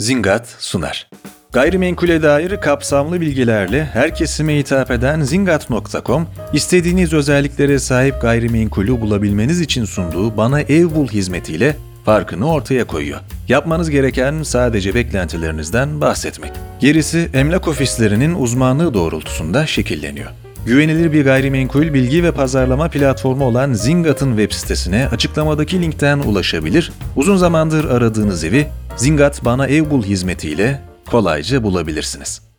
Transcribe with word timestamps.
Zingat 0.00 0.48
sunar. 0.58 1.10
Gayrimenkule 1.52 2.22
dair 2.22 2.56
kapsamlı 2.56 3.20
bilgilerle 3.20 3.84
her 3.84 4.14
kesime 4.14 4.58
hitap 4.58 4.90
eden 4.90 5.20
zingat.com, 5.20 6.26
istediğiniz 6.52 7.12
özelliklere 7.12 7.78
sahip 7.78 8.20
gayrimenkulü 8.20 9.00
bulabilmeniz 9.00 9.60
için 9.60 9.84
sunduğu 9.84 10.36
Bana 10.36 10.60
Ev 10.60 10.94
Bul 10.94 11.08
hizmetiyle 11.08 11.76
farkını 12.04 12.52
ortaya 12.52 12.86
koyuyor. 12.86 13.20
Yapmanız 13.48 13.90
gereken 13.90 14.42
sadece 14.42 14.94
beklentilerinizden 14.94 16.00
bahsetmek. 16.00 16.52
Gerisi 16.80 17.30
emlak 17.34 17.68
ofislerinin 17.68 18.34
uzmanlığı 18.34 18.94
doğrultusunda 18.94 19.66
şekilleniyor. 19.66 20.30
Güvenilir 20.66 21.12
bir 21.12 21.24
gayrimenkul 21.24 21.94
bilgi 21.94 22.24
ve 22.24 22.32
pazarlama 22.32 22.88
platformu 22.88 23.44
olan 23.44 23.72
Zingat'ın 23.72 24.36
web 24.36 24.52
sitesine 24.52 25.08
açıklamadaki 25.08 25.82
linkten 25.82 26.18
ulaşabilir, 26.18 26.92
uzun 27.16 27.36
zamandır 27.36 27.84
aradığınız 27.84 28.44
evi 28.44 28.66
Zingat 28.96 29.44
Bana 29.44 29.66
Ev 29.66 29.90
Bul 29.90 30.02
hizmetiyle 30.02 30.82
kolayca 31.10 31.62
bulabilirsiniz. 31.62 32.49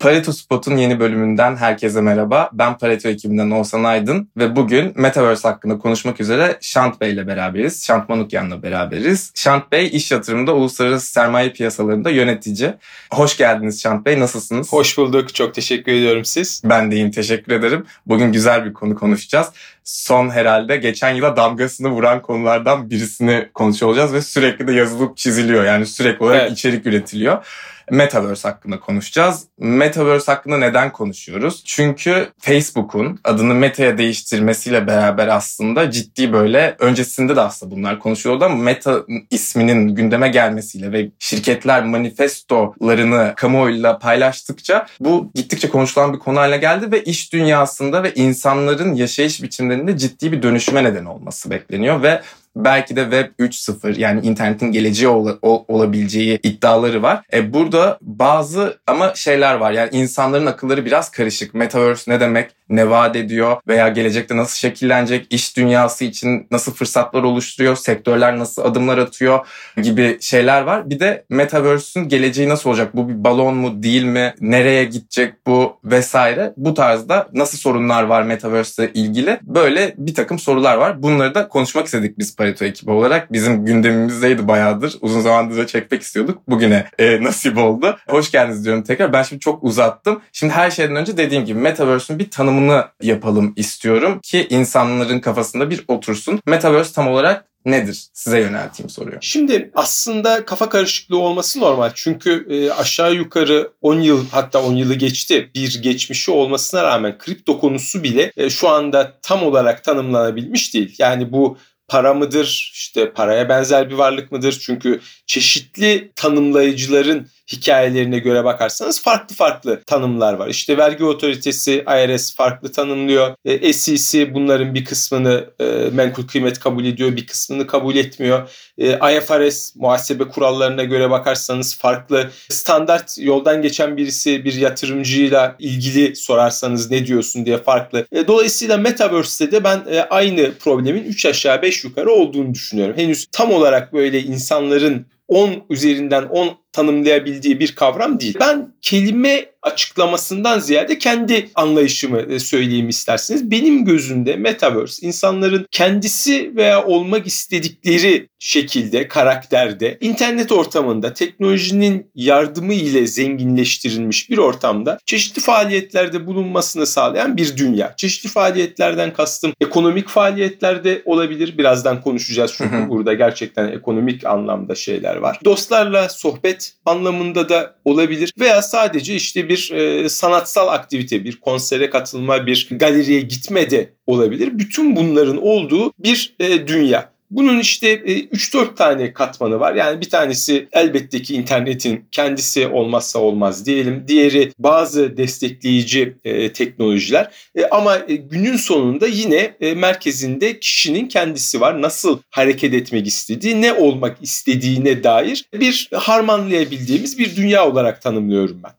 Pareto 0.00 0.32
Spot'un 0.32 0.76
yeni 0.76 1.00
bölümünden 1.00 1.56
herkese 1.56 2.00
merhaba. 2.00 2.50
Ben 2.52 2.78
Pareto 2.78 3.08
ekibinden 3.08 3.50
Oğuzhan 3.50 3.84
Aydın 3.84 4.28
ve 4.36 4.56
bugün 4.56 4.92
Metaverse 4.96 5.48
hakkında 5.48 5.78
konuşmak 5.78 6.20
üzere 6.20 6.58
Şant 6.60 7.00
Bey 7.00 7.12
ile 7.12 7.26
beraberiz. 7.26 7.84
Şant 7.84 8.08
Manukyan'la 8.08 8.62
beraberiz. 8.62 9.32
Şant 9.34 9.72
Bey 9.72 9.90
iş 9.92 10.10
yatırımında 10.10 10.54
uluslararası 10.54 11.12
sermaye 11.12 11.50
piyasalarında 11.52 12.10
yönetici. 12.10 12.74
Hoş 13.10 13.36
geldiniz 13.36 13.82
Şant 13.82 14.06
Bey. 14.06 14.20
Nasılsınız? 14.20 14.72
Hoş 14.72 14.98
bulduk. 14.98 15.34
Çok 15.34 15.54
teşekkür 15.54 15.92
ediyorum 15.92 16.24
siz. 16.24 16.62
Ben 16.64 16.90
de 16.90 16.94
iyiyim. 16.94 17.10
Teşekkür 17.10 17.52
ederim. 17.52 17.86
Bugün 18.06 18.32
güzel 18.32 18.64
bir 18.64 18.72
konu 18.72 18.94
konuşacağız. 18.94 19.48
Son 19.88 20.30
herhalde 20.30 20.76
geçen 20.76 21.10
yıla 21.10 21.36
damgasını 21.36 21.88
vuran 21.88 22.22
konulardan 22.22 22.90
birisini 22.90 23.48
konuşuyor 23.54 23.90
olacağız 23.90 24.12
ve 24.12 24.22
sürekli 24.22 24.66
de 24.66 24.72
yazılıp 24.72 25.16
çiziliyor. 25.16 25.64
Yani 25.64 25.86
sürekli 25.86 26.24
olarak 26.24 26.42
evet. 26.42 26.52
içerik 26.52 26.86
üretiliyor. 26.86 27.44
Metaverse 27.90 28.48
hakkında 28.48 28.80
konuşacağız. 28.80 29.44
Metaverse 29.58 30.32
hakkında 30.32 30.58
neden 30.58 30.92
konuşuyoruz? 30.92 31.62
Çünkü 31.64 32.28
Facebook'un 32.38 33.20
adını 33.24 33.54
Meta'ya 33.54 33.98
değiştirmesiyle 33.98 34.86
beraber 34.86 35.28
aslında 35.28 35.90
ciddi 35.90 36.32
böyle 36.32 36.76
öncesinde 36.78 37.36
de 37.36 37.40
aslında 37.40 37.76
bunlar 37.76 37.98
konuşuyordu 37.98 38.44
ama 38.44 38.54
Meta 38.54 39.02
isminin 39.30 39.94
gündeme 39.94 40.28
gelmesiyle 40.28 40.92
ve 40.92 41.10
şirketler 41.18 41.84
manifestolarını 41.84 43.32
kamuoyuyla 43.36 43.98
paylaştıkça 43.98 44.86
bu 45.00 45.30
gittikçe 45.34 45.68
konuşulan 45.68 46.12
bir 46.12 46.18
konu 46.18 46.38
haline 46.38 46.56
geldi 46.56 46.92
ve 46.92 47.04
iş 47.04 47.32
dünyasında 47.32 48.02
ve 48.02 48.14
insanların 48.14 48.94
yaşayış 48.94 49.42
biçimlerinde 49.78 49.98
ciddi 49.98 50.32
bir 50.32 50.42
dönüşüme 50.42 50.84
neden 50.84 51.04
olması 51.04 51.50
bekleniyor 51.50 52.02
ve 52.02 52.22
belki 52.56 52.96
de 52.96 53.02
Web 53.02 53.26
3.0 53.38 54.00
yani 54.00 54.26
internetin 54.26 54.72
geleceği 54.72 55.08
ol, 55.08 55.28
ol, 55.42 55.64
olabileceği 55.68 56.38
iddiaları 56.42 57.02
var. 57.02 57.22
E 57.32 57.52
burada 57.52 57.98
bazı 58.02 58.78
ama 58.86 59.14
şeyler 59.14 59.54
var. 59.54 59.72
Yani 59.72 59.90
insanların 59.92 60.46
akılları 60.46 60.84
biraz 60.84 61.10
karışık. 61.10 61.54
Metaverse 61.54 62.10
ne 62.10 62.20
demek? 62.20 62.50
Ne 62.68 62.90
vaat 62.90 63.16
ediyor? 63.16 63.56
Veya 63.68 63.88
gelecekte 63.88 64.36
nasıl 64.36 64.56
şekillenecek? 64.56 65.26
iş 65.30 65.56
dünyası 65.56 66.04
için 66.04 66.46
nasıl 66.50 66.72
fırsatlar 66.74 67.22
oluşturuyor? 67.22 67.76
Sektörler 67.76 68.38
nasıl 68.38 68.62
adımlar 68.62 68.98
atıyor? 68.98 69.46
Gibi 69.82 70.18
şeyler 70.20 70.62
var. 70.62 70.90
Bir 70.90 71.00
de 71.00 71.24
Metaverse'ün 71.30 72.08
geleceği 72.08 72.48
nasıl 72.48 72.70
olacak? 72.70 72.96
Bu 72.96 73.08
bir 73.08 73.24
balon 73.24 73.54
mu 73.54 73.82
değil 73.82 74.04
mi? 74.04 74.34
Nereye 74.40 74.84
gidecek 74.84 75.46
bu 75.46 75.76
vesaire? 75.84 76.52
Bu 76.56 76.74
tarzda 76.74 77.28
nasıl 77.32 77.58
sorunlar 77.58 78.02
var 78.02 78.22
Metaverse 78.22 78.84
ile 78.84 78.92
ilgili? 78.92 79.38
Böyle 79.42 79.94
bir 79.98 80.14
takım 80.14 80.38
sorular 80.38 80.76
var. 80.76 81.02
Bunları 81.02 81.34
da 81.34 81.48
konuşmak 81.48 81.86
istedik 81.86 82.18
biz 82.18 82.36
Pareto 82.38 82.64
ekibi 82.64 82.90
olarak. 82.90 83.32
Bizim 83.32 83.64
gündemimizdeydi 83.64 84.48
bayağıdır. 84.48 84.96
Uzun 85.00 85.20
zamandır 85.20 85.56
da 85.56 85.66
çekmek 85.66 86.02
istiyorduk. 86.02 86.38
Bugüne 86.48 86.86
e, 86.98 87.22
nasip 87.22 87.58
oldu. 87.58 87.98
Hoş 88.08 88.30
geldiniz 88.30 88.64
diyorum 88.64 88.82
tekrar. 88.82 89.12
Ben 89.12 89.22
şimdi 89.22 89.40
çok 89.40 89.64
uzattım. 89.64 90.20
Şimdi 90.32 90.52
her 90.52 90.70
şeyden 90.70 90.96
önce 90.96 91.16
dediğim 91.16 91.44
gibi 91.44 91.58
Metaverse'ün 91.58 92.18
bir 92.18 92.30
tanımını 92.30 92.84
yapalım 93.02 93.52
istiyorum 93.56 94.20
ki 94.22 94.46
insanların 94.50 95.20
kafasında 95.20 95.70
bir 95.70 95.84
otursun. 95.88 96.40
Metaverse 96.46 96.92
tam 96.92 97.08
olarak 97.08 97.44
nedir? 97.64 98.04
Size 98.12 98.40
yönelteyim 98.40 98.90
soruyor. 98.90 99.18
Şimdi 99.20 99.70
aslında 99.74 100.44
kafa 100.44 100.68
karışıklığı 100.68 101.18
olması 101.18 101.60
normal. 101.60 101.90
Çünkü 101.94 102.46
e, 102.50 102.70
aşağı 102.70 103.14
yukarı 103.14 103.70
10 103.82 104.00
yıl 104.00 104.24
hatta 104.30 104.62
10 104.62 104.72
yılı 104.72 104.94
geçti 104.94 105.50
bir 105.54 105.82
geçmişi 105.82 106.30
olmasına 106.30 106.82
rağmen 106.82 107.18
kripto 107.18 107.60
konusu 107.60 108.02
bile 108.02 108.32
e, 108.36 108.50
şu 108.50 108.68
anda 108.68 109.12
tam 109.22 109.42
olarak 109.42 109.84
tanımlanabilmiş 109.84 110.74
değil. 110.74 110.94
Yani 110.98 111.32
bu 111.32 111.58
para 111.88 112.14
mıdır, 112.14 112.70
işte 112.74 113.12
paraya 113.12 113.48
benzer 113.48 113.90
bir 113.90 113.94
varlık 113.94 114.32
mıdır? 114.32 114.58
Çünkü 114.60 115.00
çeşitli 115.26 116.12
tanımlayıcıların 116.16 117.28
hikayelerine 117.52 118.18
göre 118.18 118.44
bakarsanız 118.44 119.02
farklı 119.02 119.34
farklı 119.34 119.82
tanımlar 119.86 120.34
var. 120.34 120.48
İşte 120.48 120.76
vergi 120.76 121.04
otoritesi 121.04 121.84
IRS 122.04 122.34
farklı 122.34 122.72
tanımlıyor. 122.72 123.34
E, 123.44 123.72
SEC 123.72 124.34
bunların 124.34 124.74
bir 124.74 124.84
kısmını 124.84 125.50
e, 125.60 125.64
menkul 125.92 126.26
kıymet 126.26 126.58
kabul 126.58 126.84
ediyor, 126.84 127.16
bir 127.16 127.26
kısmını 127.26 127.66
kabul 127.66 127.96
etmiyor. 127.96 128.50
E, 128.78 129.16
IFRS 129.16 129.76
muhasebe 129.76 130.24
kurallarına 130.24 130.84
göre 130.84 131.10
bakarsanız 131.10 131.78
farklı. 131.78 132.30
Standart 132.48 133.18
yoldan 133.18 133.62
geçen 133.62 133.96
birisi 133.96 134.44
bir 134.44 134.54
yatırımcıyla 134.54 135.56
ilgili 135.58 136.16
sorarsanız 136.16 136.90
ne 136.90 137.06
diyorsun 137.06 137.46
diye 137.46 137.58
farklı. 137.58 138.06
E, 138.12 138.26
dolayısıyla 138.26 138.76
Metaverse'de 138.76 139.52
de 139.52 139.64
ben 139.64 139.82
e, 139.90 140.00
aynı 140.00 140.52
problemin 140.58 141.04
3 141.04 141.26
aşağı 141.26 141.62
5 141.62 141.84
yukarı 141.84 142.12
olduğunu 142.12 142.54
düşünüyorum. 142.54 142.96
Henüz 142.96 143.26
tam 143.32 143.52
olarak 143.52 143.92
böyle 143.92 144.22
insanların 144.22 145.06
10 145.28 145.64
üzerinden 145.70 146.22
10 146.22 146.58
tanımlayabildiği 146.72 147.60
bir 147.60 147.74
kavram 147.74 148.20
değil. 148.20 148.36
Ben 148.40 148.74
kelime 148.82 149.46
açıklamasından 149.62 150.58
ziyade 150.58 150.98
kendi 150.98 151.50
anlayışımı 151.54 152.20
e, 152.20 152.38
söyleyeyim 152.38 152.88
isterseniz. 152.88 153.50
Benim 153.50 153.84
gözümde 153.84 154.36
Metaverse 154.36 155.06
insanların 155.06 155.66
kendisi 155.70 156.56
veya 156.56 156.84
olmak 156.84 157.26
istedikleri 157.26 158.28
şekilde, 158.38 159.08
karakterde, 159.08 159.98
internet 160.00 160.52
ortamında 160.52 161.12
teknolojinin 161.12 162.10
yardımı 162.14 162.74
ile 162.74 163.06
zenginleştirilmiş 163.06 164.30
bir 164.30 164.38
ortamda 164.38 164.98
çeşitli 165.06 165.42
faaliyetlerde 165.42 166.26
bulunmasını 166.26 166.86
sağlayan 166.86 167.36
bir 167.36 167.56
dünya. 167.56 167.94
Çeşitli 167.96 168.28
faaliyetlerden 168.28 169.12
kastım 169.12 169.52
ekonomik 169.60 170.08
faaliyetlerde 170.08 171.02
olabilir. 171.04 171.58
Birazdan 171.58 172.02
konuşacağız 172.02 172.54
çünkü 172.56 172.88
burada 172.88 173.14
gerçekten 173.14 173.68
ekonomik 173.68 174.26
anlamda 174.26 174.74
şeyler 174.74 175.16
var. 175.16 175.40
Dostlarla 175.44 176.08
sohbet 176.08 176.72
anlamında 176.86 177.48
da 177.48 177.74
olabilir 177.84 178.32
veya 178.40 178.62
sadece 178.62 179.14
işte 179.14 179.48
bir 179.48 179.70
e, 179.72 180.08
sanatsal 180.08 180.68
aktivite, 180.68 181.24
bir 181.24 181.36
konsere 181.36 181.90
katılma, 181.90 182.46
bir 182.46 182.68
galeriye 182.70 183.20
gitme 183.20 183.70
de 183.70 183.92
olabilir. 184.06 184.58
Bütün 184.58 184.96
bunların 184.96 185.36
olduğu 185.42 185.92
bir 185.98 186.34
e, 186.40 186.66
dünya. 186.66 187.17
Bunun 187.30 187.58
işte 187.58 187.94
3-4 187.94 188.72
e, 188.72 188.74
tane 188.74 189.12
katmanı 189.12 189.60
var. 189.60 189.74
Yani 189.74 190.00
bir 190.00 190.10
tanesi 190.10 190.68
elbette 190.72 191.22
ki 191.22 191.34
internetin 191.34 192.04
kendisi 192.12 192.66
olmazsa 192.66 193.18
olmaz 193.18 193.66
diyelim. 193.66 194.04
Diğeri 194.08 194.52
bazı 194.58 195.16
destekleyici 195.16 196.16
e, 196.24 196.52
teknolojiler. 196.52 197.30
E, 197.54 197.64
ama 197.66 197.96
günün 198.08 198.56
sonunda 198.56 199.06
yine 199.06 199.56
merkezinde 199.76 200.60
kişinin 200.60 201.08
kendisi 201.08 201.60
var. 201.60 201.82
Nasıl 201.82 202.18
hareket 202.30 202.74
etmek 202.74 203.06
istediği, 203.06 203.62
ne 203.62 203.72
olmak 203.72 204.16
istediğine 204.22 205.04
dair 205.04 205.44
bir 205.54 205.88
harmanlayabildiğimiz 205.94 207.18
bir 207.18 207.36
dünya 207.36 207.68
olarak 207.68 208.02
tanımlıyorum 208.02 208.60
ben. 208.64 208.78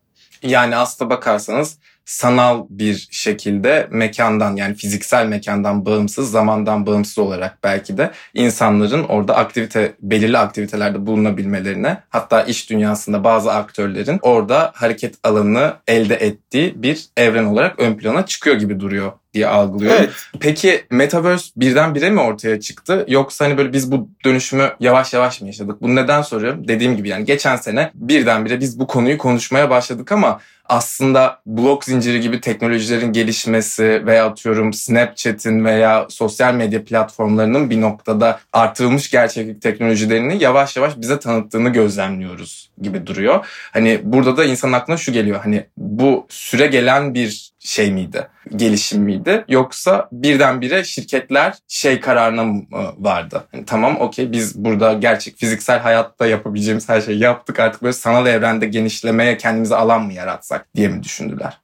Yani 0.49 0.75
aslında 0.75 1.09
bakarsanız 1.09 1.77
sanal 2.09 2.65
bir 2.69 3.07
şekilde 3.11 3.87
mekandan 3.91 4.55
yani 4.55 4.75
fiziksel 4.75 5.25
mekandan 5.25 5.85
bağımsız, 5.85 6.31
zamandan 6.31 6.85
bağımsız 6.85 7.17
olarak 7.17 7.63
belki 7.63 7.97
de 7.97 8.11
insanların 8.33 9.03
orada 9.03 9.35
aktivite 9.35 9.95
belirli 10.01 10.37
aktivitelerde 10.37 11.05
bulunabilmelerine 11.05 12.03
hatta 12.09 12.44
iş 12.44 12.69
dünyasında 12.69 13.23
bazı 13.23 13.51
aktörlerin 13.51 14.19
orada 14.21 14.71
hareket 14.75 15.15
alanını 15.23 15.73
elde 15.88 16.15
ettiği 16.15 16.83
bir 16.83 17.06
evren 17.17 17.45
olarak 17.45 17.79
ön 17.79 17.97
plana 17.97 18.25
çıkıyor 18.25 18.55
gibi 18.55 18.79
duruyor 18.79 19.12
diye 19.33 19.47
algılıyorum. 19.47 19.97
Evet. 19.99 20.11
Peki 20.39 20.85
Metaverse 20.89 21.51
birdenbire 21.57 22.09
mi 22.09 22.21
ortaya 22.21 22.59
çıktı? 22.59 23.05
Yoksa 23.07 23.45
hani 23.45 23.57
böyle 23.57 23.73
biz 23.73 23.91
bu 23.91 24.09
dönüşümü 24.25 24.71
yavaş 24.79 25.13
yavaş 25.13 25.41
mı 25.41 25.47
yaşadık? 25.47 25.81
Bunu 25.81 25.95
neden 25.95 26.21
soruyorum? 26.21 26.67
Dediğim 26.67 26.97
gibi 26.97 27.09
yani 27.09 27.25
geçen 27.25 27.55
sene 27.55 27.91
birdenbire 27.93 28.59
biz 28.59 28.79
bu 28.79 28.87
konuyu 28.87 29.17
konuşmaya 29.17 29.69
başladık 29.69 30.11
ama 30.11 30.39
aslında 30.65 31.41
blok 31.45 31.85
zinciri 31.85 32.21
gibi 32.21 32.41
teknolojilerin 32.41 33.13
gelişmesi 33.13 34.03
veya 34.05 34.25
atıyorum 34.25 34.73
Snapchat'in 34.73 35.65
veya 35.65 36.07
sosyal 36.09 36.53
medya 36.53 36.83
platformlarının 36.83 37.69
bir 37.69 37.81
noktada 37.81 38.39
artırılmış 38.53 39.11
gerçeklik 39.11 39.61
teknolojilerini 39.61 40.43
yavaş 40.43 40.77
yavaş 40.77 40.97
bize 40.97 41.19
tanıttığını 41.19 41.69
gözlemliyoruz 41.69 42.71
gibi 42.81 43.07
duruyor. 43.07 43.45
Hani 43.73 43.99
burada 44.03 44.37
da 44.37 44.45
insan 44.45 44.71
aklına 44.71 44.97
şu 44.97 45.11
geliyor. 45.11 45.39
Hani 45.43 45.65
bu 45.77 46.25
süre 46.29 46.67
gelen 46.67 47.13
bir 47.13 47.51
şey 47.59 47.91
miydi? 47.91 48.27
Gelişim 48.56 49.01
miydi? 49.03 49.45
Yoksa 49.47 50.09
birdenbire 50.11 50.83
şirketler 50.83 51.53
şey 51.67 52.00
kararına 52.00 52.44
mı 52.44 52.63
vardı? 52.97 53.47
Yani 53.53 53.65
tamam 53.65 54.01
okey 54.01 54.31
biz 54.31 54.56
burada 54.56 54.94
gerçek 54.94 55.38
fiziksel 55.38 55.79
hayatta 55.79 56.27
yapabileceğimiz 56.27 56.89
her 56.89 57.01
şeyi 57.01 57.19
yaptık 57.19 57.59
artık 57.59 57.83
böyle 57.83 57.94
sanal 57.94 58.27
evrende 58.27 58.65
genişlemeye 58.65 59.38
kendimize 59.38 59.75
alan 59.75 60.06
mı 60.06 60.13
yaratsak 60.13 60.75
diye 60.75 60.88
mi 60.88 61.03
düşündüler? 61.03 61.59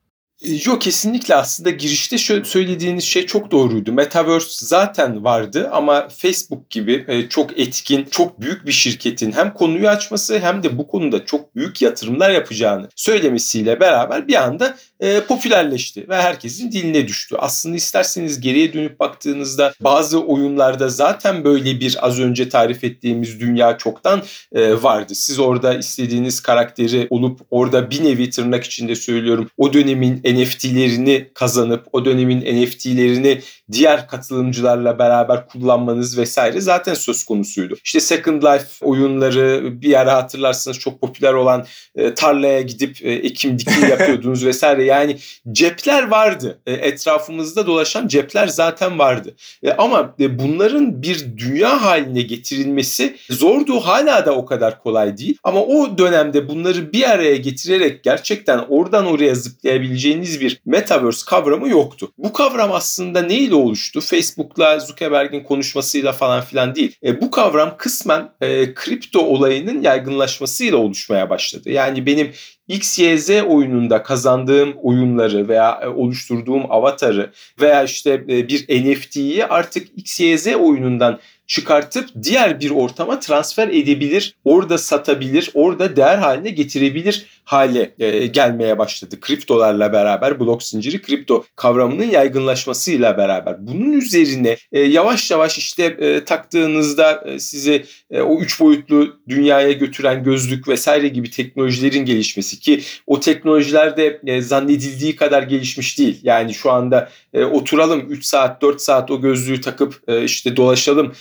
Yok 0.66 0.82
kesinlikle 0.82 1.36
aslında 1.36 1.70
girişte 1.70 2.18
şöyle 2.18 2.44
söylediğiniz 2.44 3.04
şey 3.04 3.26
çok 3.26 3.52
doğruydu. 3.52 3.94
Metaverse 3.94 4.66
zaten 4.66 5.24
vardı 5.24 5.70
ama 5.72 6.08
Facebook 6.10 6.70
gibi 6.70 7.06
e, 7.08 7.30
çok 7.30 7.60
etkin, 7.60 8.06
çok 8.12 8.42
büyük 8.42 8.66
bir 8.66 8.72
şirketin 8.72 9.32
hem 9.32 9.54
konuyu 9.54 9.90
açması 9.90 10.40
hem 10.40 10.64
de 10.64 10.78
bu 10.78 10.88
konuda 10.88 11.26
çok 11.26 11.56
büyük 11.56 11.82
yatırımlar 11.82 12.30
yapacağını 12.30 12.90
söylemesiyle 12.96 13.80
beraber 13.80 14.28
bir 14.28 14.44
anda 14.44 14.78
e, 15.00 15.22
popülerleşti 15.22 16.10
ve 16.10 16.16
herkesin 16.16 16.72
diline 16.72 17.08
düştü. 17.08 17.36
Aslında 17.40 17.76
isterseniz 17.76 18.40
geriye 18.40 18.74
dönüp 18.74 19.00
baktığınızda 19.00 19.74
bazı 19.80 20.20
oyunlarda 20.20 20.90
zaten 20.90 21.44
böyle 21.44 21.80
bir 21.80 21.98
az 22.02 22.20
önce 22.20 22.50
tarif 22.50 22.84
ettiğimiz 22.84 23.40
dünya 23.40 23.78
çoktan 23.78 24.24
e, 24.54 24.84
vardı. 24.84 25.16
Siz 25.16 25.40
orada 25.40 25.74
istediğiniz 25.78 26.40
karakteri 26.40 27.08
olup 27.10 27.40
orada 27.52 27.92
bir 27.92 28.04
nevi 28.04 28.30
tırnak 28.30 28.64
içinde 28.64 28.96
söylüyorum 28.96 29.50
o 29.58 29.74
dönemin 29.74 30.16
NFT'lerini 30.18 31.30
kazanıp 31.34 31.88
o 31.92 32.06
dönemin 32.06 32.64
NFT'lerini 32.64 33.42
diğer 33.72 34.08
katılımcılarla 34.08 35.00
beraber 35.00 35.48
kullanmanız 35.48 36.18
vesaire 36.18 36.62
zaten 36.62 36.94
söz 36.94 37.24
konusuydu. 37.24 37.76
İşte 37.84 38.00
Second 38.00 38.44
Life 38.44 38.86
oyunları 38.86 39.62
bir 39.82 40.00
ara 40.00 40.14
hatırlarsınız 40.14 40.80
çok 40.80 41.02
popüler 41.02 41.34
olan 41.34 41.66
e, 41.96 42.14
tarlaya 42.14 42.62
gidip 42.62 43.06
e, 43.06 43.12
ekim 43.12 43.60
dikim 43.60 43.90
yapıyordunuz 43.90 44.46
vesaire. 44.46 44.85
Yani 44.86 45.18
cepler 45.52 46.08
vardı. 46.08 46.60
E, 46.66 46.74
etrafımızda 46.74 47.68
dolaşan 47.68 48.08
cepler 48.08 48.48
zaten 48.48 49.00
vardı. 49.00 49.36
E, 49.64 49.72
ama 49.72 50.16
e, 50.20 50.40
bunların 50.40 51.02
bir 51.02 51.38
dünya 51.38 51.84
haline 51.84 52.22
getirilmesi 52.22 53.16
zordu. 53.30 53.80
Hala 53.80 54.26
da 54.26 54.36
o 54.36 54.46
kadar 54.46 54.84
kolay 54.84 55.18
değil. 55.18 55.38
Ama 55.44 55.64
o 55.64 55.98
dönemde 55.98 56.50
bunları 56.50 56.94
bir 56.94 57.10
araya 57.10 57.36
getirerek 57.36 58.04
gerçekten 58.04 58.58
oradan 58.70 59.06
oraya 59.06 59.36
zıplayabileceğiniz 59.36 60.42
bir 60.42 60.62
metaverse 60.66 61.26
kavramı 61.28 61.70
yoktu. 61.70 62.12
Bu 62.18 62.34
kavram 62.34 62.72
aslında 62.72 63.22
neyle 63.22 63.56
oluştu? 63.56 64.02
Facebook'la 64.02 64.80
Zuckerberg'in 64.80 65.44
konuşmasıyla 65.44 66.12
falan 66.12 66.42
filan 66.42 66.76
değil. 66.76 66.96
Bu 67.22 67.32
kavram 67.32 67.78
kısmen 67.78 68.30
kripto 68.76 69.20
olayının 69.20 69.82
yaygınlaşmasıyla 69.82 70.78
oluşmaya 70.78 71.30
başladı. 71.30 71.70
Yani 71.70 72.06
benim 72.06 72.32
XYZ 72.68 73.30
oyununda 73.30 74.04
kazandığım 74.04 74.74
oyunları 74.84 75.48
veya 75.48 75.80
e, 75.84 75.88
oluşturduğum 75.88 76.72
avatarı 76.72 77.32
veya 77.62 77.84
işte 77.84 78.14
e, 78.30 78.48
bir 78.48 78.66
NFT'yi 78.70 79.46
artık 79.46 79.88
XYZ 79.98 80.48
oyunundan 80.48 81.20
çıkartıp 81.48 82.10
diğer 82.24 82.60
bir 82.60 82.72
ortama 82.72 83.20
transfer 83.20 83.68
edebilir, 83.68 84.36
orada 84.46 84.78
satabilir, 84.78 85.52
orada 85.54 85.96
değer 85.96 86.18
haline 86.18 86.50
getirebilir 86.50 87.26
hale 87.46 87.94
e, 88.00 88.28
gelmeye 88.28 88.78
başladı. 88.78 89.20
Kriptolarla 89.20 89.94
beraber 89.94 90.40
blok 90.40 90.64
zinciri 90.64 91.02
kripto 91.02 91.46
kavramının 91.56 92.12
yaygınlaşmasıyla 92.12 93.18
beraber. 93.18 93.68
Bunun 93.68 93.92
üzerine 93.92 94.58
e, 94.72 94.80
yavaş 94.80 95.32
yavaş 95.32 95.58
işte 95.58 95.84
e, 95.84 96.26
taktığınızda 96.26 97.24
e, 97.26 97.40
sizi 97.40 97.86
e, 98.12 98.22
o 98.22 98.40
üç 98.40 98.60
boyutlu 98.60 99.20
dünyaya 99.30 99.72
götüren 99.72 100.24
gözlük 100.24 100.68
vesaire 100.68 101.08
gibi 101.08 101.32
teknolojilerin 101.32 102.06
gelişmesi 102.06 102.60
ki 102.60 102.82
o 103.08 103.20
teknolojiler 103.20 103.98
de 103.98 104.22
e, 104.26 104.42
zannedildiği 104.42 105.16
kadar 105.16 105.44
gelişmiş 105.44 106.00
değil. 106.00 106.20
Yani 106.24 106.54
şu 106.54 106.72
anda 106.72 107.10
e, 107.34 107.44
oturalım 107.44 108.06
3 108.10 108.26
saat 108.26 108.62
4 108.62 108.82
saat 108.82 109.12
o 109.12 109.22
gözlüğü 109.22 109.62
takıp 109.62 110.02
e, 110.08 110.24
işte 110.24 110.56
dolaşalım 110.56 111.14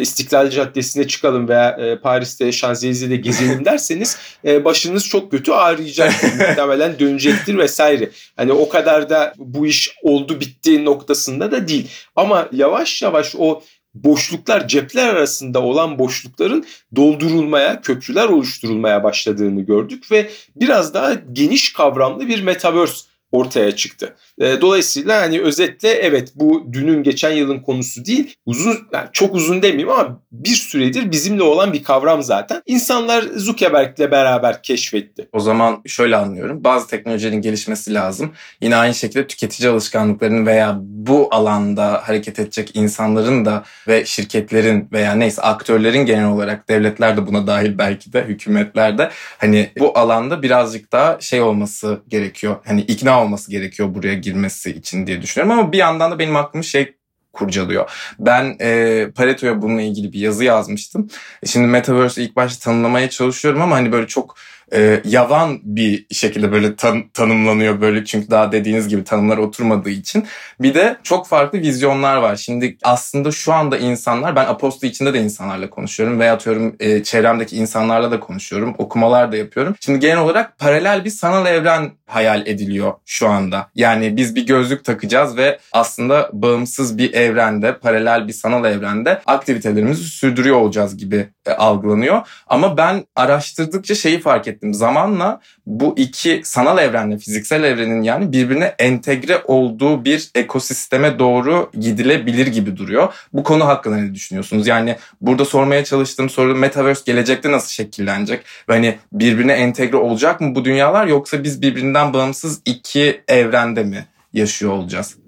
İstiklal 0.00 0.50
Caddesi'ne 0.50 1.08
çıkalım 1.08 1.48
veya 1.48 1.70
e, 1.70 1.98
Paris'te 1.98 2.52
Şanzelize'de 2.52 3.16
gezelim 3.16 3.64
derseniz 3.64 4.16
e, 4.44 4.64
başınız 4.64 5.08
çok 5.08 5.30
kötü 5.30 5.52
ağrıyacak. 5.52 6.22
Muhtemelen 6.22 6.98
dönecektir 6.98 7.58
vesaire. 7.58 8.10
Hani 8.36 8.52
o 8.52 8.68
kadar 8.68 9.10
da 9.10 9.34
bu 9.38 9.66
iş 9.66 9.96
oldu 10.02 10.40
bitti 10.40 10.84
noktasında 10.84 11.52
da 11.52 11.68
değil. 11.68 11.88
Ama 12.16 12.48
yavaş 12.52 13.02
yavaş 13.02 13.34
o 13.38 13.62
boşluklar 13.94 14.68
cepler 14.68 15.08
arasında 15.08 15.62
olan 15.62 15.98
boşlukların 15.98 16.64
doldurulmaya, 16.96 17.80
köprüler 17.80 18.28
oluşturulmaya 18.28 19.04
başladığını 19.04 19.60
gördük 19.60 20.10
ve 20.10 20.30
biraz 20.56 20.94
daha 20.94 21.14
geniş 21.32 21.72
kavramlı 21.72 22.28
bir 22.28 22.42
metaverse 22.42 23.11
ortaya 23.32 23.76
çıktı. 23.76 24.16
E, 24.40 24.60
dolayısıyla 24.60 25.22
hani 25.22 25.40
özetle 25.40 25.88
evet 25.88 26.32
bu 26.34 26.68
dünün 26.72 27.02
geçen 27.02 27.30
yılın 27.30 27.58
konusu 27.58 28.04
değil. 28.04 28.34
Uzun 28.46 28.78
yani 28.92 29.08
çok 29.12 29.34
uzun 29.34 29.62
demeyeyim 29.62 29.90
ama 29.90 30.20
bir 30.32 30.54
süredir 30.54 31.10
bizimle 31.10 31.42
olan 31.42 31.72
bir 31.72 31.84
kavram 31.84 32.22
zaten. 32.22 32.62
İnsanlar 32.66 33.22
Zuckerberg'le 33.22 34.10
beraber 34.10 34.62
keşfetti. 34.62 35.28
O 35.32 35.40
zaman 35.40 35.82
şöyle 35.86 36.16
anlıyorum. 36.16 36.64
Bazı 36.64 36.86
teknolojinin 36.88 37.40
gelişmesi 37.40 37.94
lazım. 37.94 38.32
Yine 38.60 38.76
aynı 38.76 38.94
şekilde 38.94 39.26
tüketici 39.26 39.70
alışkanlıklarının 39.70 40.46
veya 40.46 40.78
bu 40.80 41.28
alanda 41.30 42.02
hareket 42.04 42.38
edecek 42.38 42.70
insanların 42.74 43.44
da 43.44 43.64
ve 43.88 44.04
şirketlerin 44.04 44.88
veya 44.92 45.14
neyse 45.14 45.42
aktörlerin 45.42 46.06
genel 46.06 46.28
olarak 46.28 46.68
devletler 46.68 47.16
de 47.16 47.26
buna 47.26 47.46
dahil 47.46 47.78
belki 47.78 48.12
de 48.12 48.24
hükümetler 48.24 48.98
de 48.98 49.10
hani 49.38 49.70
bu 49.78 49.98
alanda 49.98 50.42
birazcık 50.42 50.92
daha 50.92 51.20
şey 51.20 51.40
olması 51.42 52.00
gerekiyor. 52.08 52.56
Hani 52.64 52.80
ikna 52.80 53.21
olması 53.22 53.50
gerekiyor 53.50 53.94
buraya 53.94 54.14
girmesi 54.14 54.70
için 54.70 55.06
diye 55.06 55.22
düşünüyorum 55.22 55.58
ama 55.58 55.72
bir 55.72 55.78
yandan 55.78 56.10
da 56.10 56.18
benim 56.18 56.36
aklım 56.36 56.64
şey 56.64 56.94
kurcalıyor. 57.32 57.90
Ben 58.18 58.56
e, 58.60 59.08
Pareto'ya 59.14 59.62
bununla 59.62 59.82
ilgili 59.82 60.12
bir 60.12 60.20
yazı 60.20 60.44
yazmıştım. 60.44 61.08
Şimdi 61.46 61.66
Metaverse'ü 61.66 62.24
ilk 62.24 62.36
başta 62.36 62.64
tanımlamaya 62.64 63.10
çalışıyorum 63.10 63.62
ama 63.62 63.76
hani 63.76 63.92
böyle 63.92 64.06
çok 64.06 64.36
e, 64.74 65.00
yavan 65.04 65.60
bir 65.62 66.06
şekilde 66.10 66.52
böyle 66.52 66.76
tan- 66.76 67.08
tanımlanıyor 67.08 67.80
böyle 67.80 68.04
çünkü 68.04 68.30
daha 68.30 68.52
dediğiniz 68.52 68.88
gibi 68.88 69.04
tanımlar 69.04 69.38
oturmadığı 69.38 69.90
için. 69.90 70.26
Bir 70.60 70.74
de 70.74 70.96
çok 71.02 71.26
farklı 71.26 71.58
vizyonlar 71.58 72.16
var. 72.16 72.36
Şimdi 72.36 72.76
aslında 72.82 73.30
şu 73.30 73.52
anda 73.52 73.78
insanlar 73.78 74.36
ben 74.36 74.44
Aposto 74.44 74.86
içinde 74.86 75.14
de 75.14 75.20
insanlarla 75.20 75.70
konuşuyorum 75.70 76.20
veya 76.20 76.34
atıyorum 76.34 76.76
e, 76.80 77.02
çevremdeki 77.02 77.56
insanlarla 77.56 78.10
da 78.10 78.20
konuşuyorum. 78.20 78.74
Okumalar 78.78 79.32
da 79.32 79.36
yapıyorum. 79.36 79.74
Şimdi 79.80 80.00
genel 80.00 80.18
olarak 80.18 80.58
paralel 80.58 81.04
bir 81.04 81.10
sanal 81.10 81.46
evren 81.46 81.90
hayal 82.06 82.46
ediliyor 82.46 82.92
şu 83.06 83.28
anda. 83.28 83.70
Yani 83.74 84.16
biz 84.16 84.34
bir 84.34 84.46
gözlük 84.46 84.84
takacağız 84.84 85.36
ve 85.36 85.58
aslında 85.72 86.30
bağımsız 86.32 86.98
bir 86.98 87.14
evrende, 87.14 87.78
paralel 87.78 88.28
bir 88.28 88.32
sanal 88.32 88.64
evrende 88.64 89.22
aktivitelerimizi 89.26 90.04
sürdürüyor 90.04 90.56
olacağız 90.56 90.96
gibi 90.96 91.28
algılanıyor. 91.50 92.28
Ama 92.46 92.76
ben 92.76 93.04
araştırdıkça 93.16 93.94
şeyi 93.94 94.20
fark 94.20 94.48
ettim. 94.48 94.74
Zamanla 94.74 95.40
bu 95.66 95.94
iki 95.96 96.40
sanal 96.44 96.78
evrenle 96.78 97.18
fiziksel 97.18 97.64
evrenin 97.64 98.02
yani 98.02 98.32
birbirine 98.32 98.74
entegre 98.78 99.42
olduğu 99.44 100.04
bir 100.04 100.30
ekosisteme 100.34 101.18
doğru 101.18 101.70
gidilebilir 101.80 102.46
gibi 102.46 102.76
duruyor. 102.76 103.14
Bu 103.32 103.42
konu 103.42 103.66
hakkında 103.66 103.96
ne 103.96 104.14
düşünüyorsunuz? 104.14 104.66
Yani 104.66 104.96
burada 105.20 105.44
sormaya 105.44 105.84
çalıştığım 105.84 106.30
soru 106.30 106.54
Metaverse 106.54 107.02
gelecekte 107.06 107.52
nasıl 107.52 107.70
şekillenecek? 107.70 108.44
Ve 108.68 108.72
hani 108.72 108.98
birbirine 109.12 109.52
entegre 109.52 109.96
olacak 109.96 110.40
mı 110.40 110.54
bu 110.54 110.64
dünyalar 110.64 111.06
yoksa 111.06 111.44
biz 111.44 111.62
birbirinden 111.62 112.12
bağımsız 112.12 112.60
iki 112.64 113.22
evrende 113.28 113.82
mi 113.82 114.06
yaşıyor 114.32 114.72
olacağız? 114.72 115.21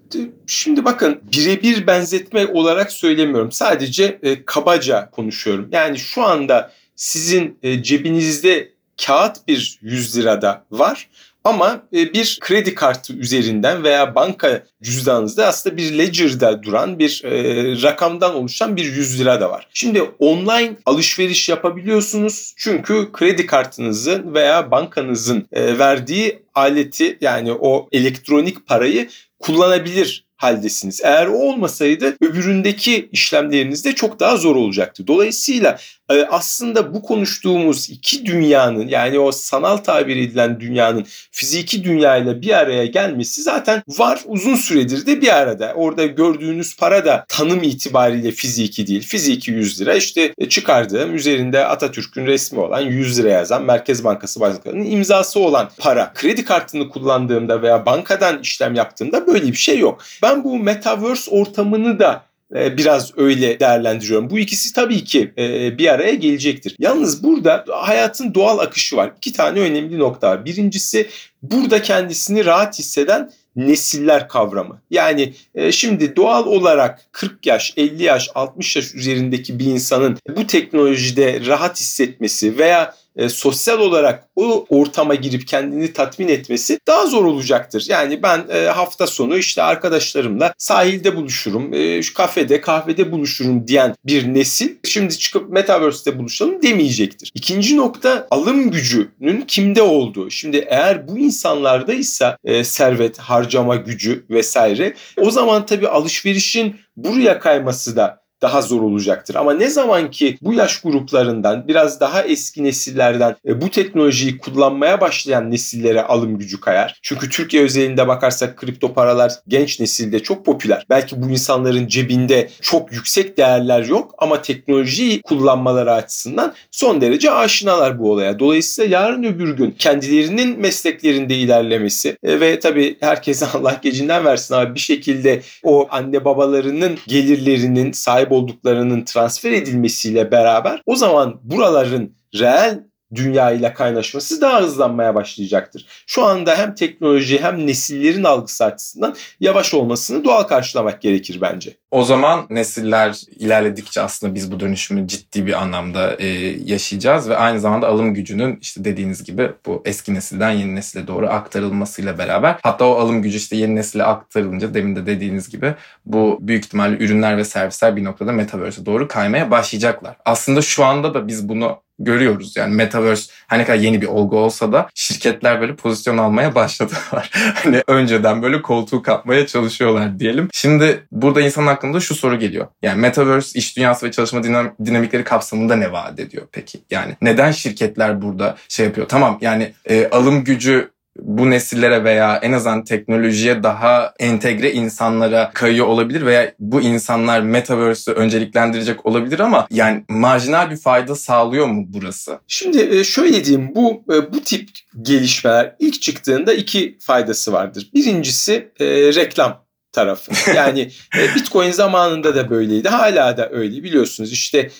Şimdi 0.47 0.85
bakın 0.85 1.21
birebir 1.33 1.87
benzetme 1.87 2.47
olarak 2.47 2.92
söylemiyorum. 2.92 3.52
Sadece 3.52 4.18
e, 4.23 4.44
kabaca 4.44 5.11
konuşuyorum. 5.11 5.68
Yani 5.73 5.99
şu 5.99 6.23
anda 6.23 6.73
sizin 6.97 7.59
e, 7.62 7.83
cebinizde 7.83 8.73
kağıt 9.06 9.49
bir 9.49 9.78
100 9.83 10.18
lirada 10.18 10.64
var 10.71 11.09
ama 11.45 11.83
e, 11.93 12.13
bir 12.13 12.39
kredi 12.41 12.75
kartı 12.75 13.13
üzerinden 13.13 13.85
veya 13.85 14.15
banka 14.15 14.63
cüzdanınızda 14.83 15.47
aslında 15.47 15.77
bir 15.77 15.99
ledger'da 15.99 16.63
duran 16.63 16.99
bir 16.99 17.23
e, 17.25 17.83
rakamdan 17.83 18.35
oluşan 18.35 18.77
bir 18.77 18.85
100 18.85 19.21
lira 19.21 19.41
da 19.41 19.51
var. 19.51 19.69
Şimdi 19.75 20.03
online 20.03 20.77
alışveriş 20.87 21.49
yapabiliyorsunuz 21.49 22.55
çünkü 22.57 23.13
kredi 23.13 23.47
kartınızın 23.47 24.35
veya 24.35 24.71
bankanızın 24.71 25.49
e, 25.53 25.79
verdiği 25.79 26.43
aleti 26.55 27.19
yani 27.21 27.53
o 27.53 27.89
elektronik 27.93 28.67
parayı 28.67 29.09
kullanabilir 29.39 30.25
haldesiniz. 30.37 31.01
Eğer 31.05 31.27
o 31.27 31.33
olmasaydı 31.33 32.17
öbüründeki 32.21 33.09
işlemleriniz 33.13 33.85
de 33.85 33.95
çok 33.95 34.21
daha 34.21 34.37
zor 34.37 34.57
olacaktı. 34.57 35.07
Dolayısıyla 35.07 35.79
aslında 36.09 36.95
bu 36.95 37.03
konuştuğumuz 37.03 37.91
iki 37.91 38.27
dünyanın 38.27 38.89
yani 38.89 39.19
o 39.19 39.33
sanal 39.33 39.77
tabir 39.77 40.17
edilen 40.17 40.61
dünyanın 40.61 41.07
fiziki 41.31 41.85
dünyayla 41.85 42.43
bir 42.43 42.59
araya 42.59 42.87
gelmesi 42.87 43.43
zaten 43.43 43.83
var 43.89 44.21
uzun 44.27 44.55
süredir 44.55 45.07
de 45.07 45.21
bir 45.21 45.37
arada. 45.37 45.73
Orada 45.75 46.07
gördüğünüz 46.07 46.77
para 46.77 47.05
da 47.05 47.25
tanım 47.29 47.63
itibariyle 47.63 48.31
fiziki 48.31 48.87
değil. 48.87 49.03
Fiziki 49.03 49.51
100 49.51 49.81
lira 49.81 49.95
işte 49.95 50.35
e, 50.39 50.49
çıkardığım 50.49 51.15
üzerinde 51.15 51.67
Atatürk'ün 51.67 52.27
resmi 52.27 52.61
olan 52.61 52.81
100 52.81 53.19
lira 53.19 53.29
yazan 53.29 53.65
Merkez 53.65 54.05
Bankası 54.05 54.41
Başkanı'nın 54.41 54.85
imzası 54.85 55.41
olan 55.41 55.71
para. 55.79 56.13
Kredi 56.15 56.45
kartını 56.45 56.89
kullandığımda 56.89 57.63
veya 57.63 57.87
bankadan 57.87 58.39
işlem 58.39 58.75
yaptığımda 58.75 59.27
böyle 59.27 59.47
bir 59.47 59.57
şey 59.57 59.79
yok. 59.79 60.03
Ben 60.23 60.45
bu 60.45 60.59
metaverse 60.59 61.31
ortamını 61.31 61.99
da 61.99 62.23
biraz 62.55 63.13
öyle 63.19 63.61
değerlendiriyorum. 63.61 64.31
Bu 64.31 64.39
ikisi 64.39 64.73
tabii 64.73 65.05
ki 65.05 65.33
e, 65.39 65.79
bir 65.79 65.89
araya 65.89 66.15
gelecektir. 66.15 66.77
Yalnız 66.79 67.23
burada 67.23 67.65
hayatın 67.69 68.35
doğal 68.35 68.59
akışı 68.59 68.97
var. 68.97 69.13
İki 69.17 69.33
tane 69.33 69.61
önemli 69.61 69.99
nokta 69.99 70.31
var. 70.31 70.45
Birincisi 70.45 71.09
burada 71.43 71.83
kendisini 71.83 72.45
rahat 72.45 72.79
hisseden 72.79 73.31
nesiller 73.57 74.29
kavramı. 74.29 74.81
Yani 74.91 75.35
e, 75.55 75.73
şimdi 75.73 76.17
doğal 76.17 76.47
olarak 76.47 77.01
40 77.13 77.47
yaş, 77.47 77.75
50 77.77 78.03
yaş, 78.03 78.31
60 78.35 78.77
yaş 78.77 78.95
üzerindeki 78.95 79.59
bir 79.59 79.67
insanın 79.67 80.19
bu 80.37 80.47
teknolojide 80.47 81.47
rahat 81.47 81.81
hissetmesi 81.81 82.59
veya 82.59 82.95
e, 83.16 83.28
sosyal 83.28 83.78
olarak 83.78 84.28
o 84.37 84.66
ortama 84.68 85.14
girip 85.14 85.47
kendini 85.49 85.92
tatmin 85.92 86.28
etmesi 86.28 86.78
daha 86.87 87.06
zor 87.06 87.25
olacaktır. 87.25 87.87
Yani 87.88 88.23
ben 88.23 88.44
e, 88.52 88.64
hafta 88.64 89.06
sonu 89.06 89.37
işte 89.37 89.62
arkadaşlarımla 89.62 90.54
sahilde 90.59 91.16
buluşurum, 91.16 91.75
e, 91.75 92.02
şu 92.02 92.14
kafede, 92.14 92.61
kahvede 92.61 93.12
buluşurum 93.12 93.68
diyen 93.68 93.94
bir 94.04 94.35
nesil 94.35 94.68
şimdi 94.85 95.18
çıkıp 95.18 95.50
metaverse'te 95.50 96.18
buluşalım 96.18 96.62
demeyecektir. 96.62 97.30
İkinci 97.35 97.76
nokta 97.76 98.26
alım 98.30 98.71
gücünün 98.71 99.40
kimde 99.49 99.83
olduğu. 99.83 100.30
Şimdi 100.30 100.56
eğer 100.68 101.09
bu 101.09 101.18
insanlarda 101.18 101.94
ise 101.94 102.37
e, 102.44 102.64
servet, 102.64 103.18
harcama 103.18 103.76
gücü 103.76 104.25
vesaire 104.30 104.94
o 105.16 105.30
zaman 105.30 105.66
tabii 105.66 105.88
alışverişin 105.88 106.76
buraya 106.97 107.38
kayması 107.38 107.97
da 107.97 108.24
daha 108.45 108.63
zor 108.63 108.83
olacaktır. 108.83 109.35
Ama 109.35 109.53
ne 109.53 109.69
zaman 109.69 110.11
ki 110.11 110.39
bu 110.43 110.55
yaş 110.55 110.81
gruplarından 110.81 111.69
biraz 111.69 112.01
daha 112.01 112.23
eski 112.23 112.65
nesillerden 112.65 113.37
e, 113.47 113.61
bu 113.61 113.71
teknolojiyi 113.71 114.39
kullanmaya 114.39 115.01
başlayan 115.01 115.51
nesillere 115.51 116.03
alım 116.03 116.39
gücü 116.39 116.61
kayar. 116.61 116.99
Çünkü 117.03 117.31
Türkiye 117.31 117.63
özelinde 117.63 118.09
bakarsak 118.09 118.57
kripto 118.57 118.95
paralar 118.95 119.33
genç 119.49 119.81
nesilde 119.81 120.23
çok 120.23 120.47
popüler. 120.47 120.87
Belki 120.91 121.23
bu 121.23 121.31
insanların 121.31 121.87
cebinde 121.87 122.49
çok 122.61 122.93
yüksek 122.93 123.39
değerler 123.39 123.85
yok 123.85 124.15
ama 124.19 124.43
teknolojiyi 124.43 125.23
kullanmaları 125.23 125.93
açısından 125.93 126.55
son 126.71 127.01
derece 127.01 127.31
aşinalar 127.31 127.99
bu 127.99 128.13
olaya. 128.13 128.39
Dolayısıyla 128.39 128.99
yarın 128.99 129.25
öbür 129.25 129.57
gün 129.57 129.71
kendilerinin 129.71 130.61
mesleklerinde 130.61 131.35
ilerlemesi 131.35 132.17
e, 132.23 132.41
ve 132.41 132.61
tabii 132.61 132.97
herkese 133.01 133.47
Allah 133.55 133.81
gecinden 133.83 134.25
versin 134.25 134.55
ama 134.55 134.75
bir 134.75 134.81
şekilde 134.81 135.43
o 135.63 135.87
anne 135.91 136.25
babalarının 136.25 136.99
gelirlerinin 137.07 137.93
sahip 137.93 138.33
olduklarının 138.35 139.05
transfer 139.05 139.53
edilmesiyle 139.53 140.31
beraber 140.31 140.83
o 140.87 140.97
zaman 140.97 141.41
buraların 141.43 142.17
reel 142.35 142.85
dünya 143.15 143.51
ile 143.51 143.75
kaynaşması 143.75 144.41
daha 144.41 144.61
hızlanmaya 144.63 145.15
başlayacaktır. 145.15 145.87
Şu 146.07 146.25
anda 146.25 146.59
hem 146.59 146.75
teknoloji 146.75 147.43
hem 147.43 147.67
nesillerin 147.67 148.25
algısı 148.25 148.65
açısından 148.65 149.17
yavaş 149.41 149.75
olmasını 149.75 150.25
doğal 150.25 150.43
karşılamak 150.43 151.03
gerekir 151.03 151.39
bence. 151.41 151.77
O 151.91 152.05
zaman 152.05 152.47
nesiller 152.51 153.21
ilerledikçe 153.39 154.01
aslında 154.01 154.35
biz 154.35 154.53
bu 154.53 154.61
dönüşümü 154.61 155.09
ciddi 155.09 155.47
bir 155.47 155.63
anlamda 155.63 156.17
e, 156.19 156.27
yaşayacağız 156.65 157.29
ve 157.29 157.37
aynı 157.37 157.61
zamanda 157.61 157.89
alım 157.89 158.15
gücünün 158.15 158.59
işte 158.61 158.85
dediğiniz 158.85 159.25
gibi 159.25 159.53
bu 159.67 159.83
eski 159.85 160.15
nesilden 160.15 160.51
yeni 160.51 160.75
nesile 160.75 161.07
doğru 161.07 161.27
aktarılmasıyla 161.27 162.19
beraber 162.19 162.57
hatta 162.63 162.85
o 162.85 162.95
alım 162.95 163.23
gücü 163.23 163.37
işte 163.37 163.57
yeni 163.57 163.77
nesile 163.77 164.05
aktarılınca 164.05 164.75
demin 164.75 164.97
de 164.97 165.07
dediğiniz 165.07 165.49
gibi 165.49 165.75
bu 166.07 166.39
büyük 166.41 166.65
ihtimalle 166.65 167.05
ürünler 167.05 167.37
ve 167.37 167.45
servisler 167.45 167.97
bir 167.97 168.05
noktada 168.05 168.33
metaverse'e 168.33 168.87
doğru 168.87 169.09
kaymaya 169.09 169.51
başlayacaklar. 169.51 170.17
Aslında 170.25 170.63
şu 170.63 170.85
anda 170.85 171.15
da 171.15 171.29
biz 171.29 171.49
bunu 171.49 171.84
görüyoruz. 171.99 172.57
Yani 172.57 172.75
Metaverse 172.75 173.33
hani 173.47 173.65
kadar 173.65 173.79
yeni 173.79 174.03
bir 174.03 174.07
olgu 174.07 174.39
olsa 174.39 174.73
da 174.73 174.89
şirketler 174.95 175.61
böyle 175.61 175.77
pozisyon 175.77 176.19
almaya 176.19 176.55
başladılar. 176.55 177.31
hani 177.55 177.83
önceden 177.87 178.43
böyle 178.43 178.63
koltuğu 178.63 179.03
kapmaya 179.03 179.47
çalışıyorlar 179.47 180.19
diyelim. 180.19 180.49
Şimdi 180.53 181.07
burada 181.13 181.41
insan 181.41 181.67
aklında 181.67 182.01
şu 182.01 182.15
soru 182.15 182.39
geliyor. 182.39 182.67
Yani 182.83 183.01
Metaverse 183.01 183.59
iş 183.59 183.77
dünyası 183.77 184.07
ve 184.07 184.11
çalışma 184.11 184.43
dinamikleri 184.85 185.25
kapsamında 185.25 185.77
ne 185.77 185.93
vaat 185.93 186.21
ediyor 186.21 186.47
peki? 186.53 186.79
Yani 186.91 187.17
neden 187.23 187.51
şirketler 187.51 188.23
burada 188.23 188.57
şey 188.69 188.87
yapıyor? 188.87 189.09
Tamam 189.09 189.39
yani 189.41 189.75
e, 189.85 190.09
alım 190.09 190.45
gücü 190.45 190.94
bu 191.18 191.50
nesillere 191.50 192.04
veya 192.04 192.37
en 192.37 192.52
azından 192.52 192.85
teknolojiye 192.85 193.62
daha 193.62 194.14
entegre 194.18 194.73
insanlara 194.73 195.50
kayıyor 195.54 195.87
olabilir 195.87 196.26
veya 196.26 196.54
bu 196.59 196.80
insanlar 196.80 197.40
metaverse'ü 197.40 198.14
önceliklendirecek 198.14 199.06
olabilir 199.06 199.38
ama 199.38 199.66
yani 199.71 200.04
marjinal 200.09 200.71
bir 200.71 200.76
fayda 200.76 201.14
sağlıyor 201.14 201.66
mu 201.66 201.85
burası? 201.87 202.38
Şimdi 202.49 202.99
e, 202.99 203.04
şöyle 203.04 203.44
diyeyim 203.44 203.75
bu 203.75 204.04
e, 204.14 204.33
bu 204.33 204.40
tip 204.40 204.68
gelişmeler 205.02 205.76
ilk 205.78 206.02
çıktığında 206.02 206.52
iki 206.52 206.99
faydası 207.00 207.52
vardır. 207.52 207.90
Birincisi 207.94 208.73
e, 208.80 208.87
reklam 209.14 209.64
tarafı. 209.94 210.33
Yani 210.54 210.90
Bitcoin 211.37 211.71
zamanında 211.71 212.35
da 212.35 212.50
böyleydi. 212.50 212.88
Hala 212.88 213.37
da 213.37 213.50
öyle 213.50 213.83
biliyorsunuz. 213.83 214.33
İşte 214.33 214.71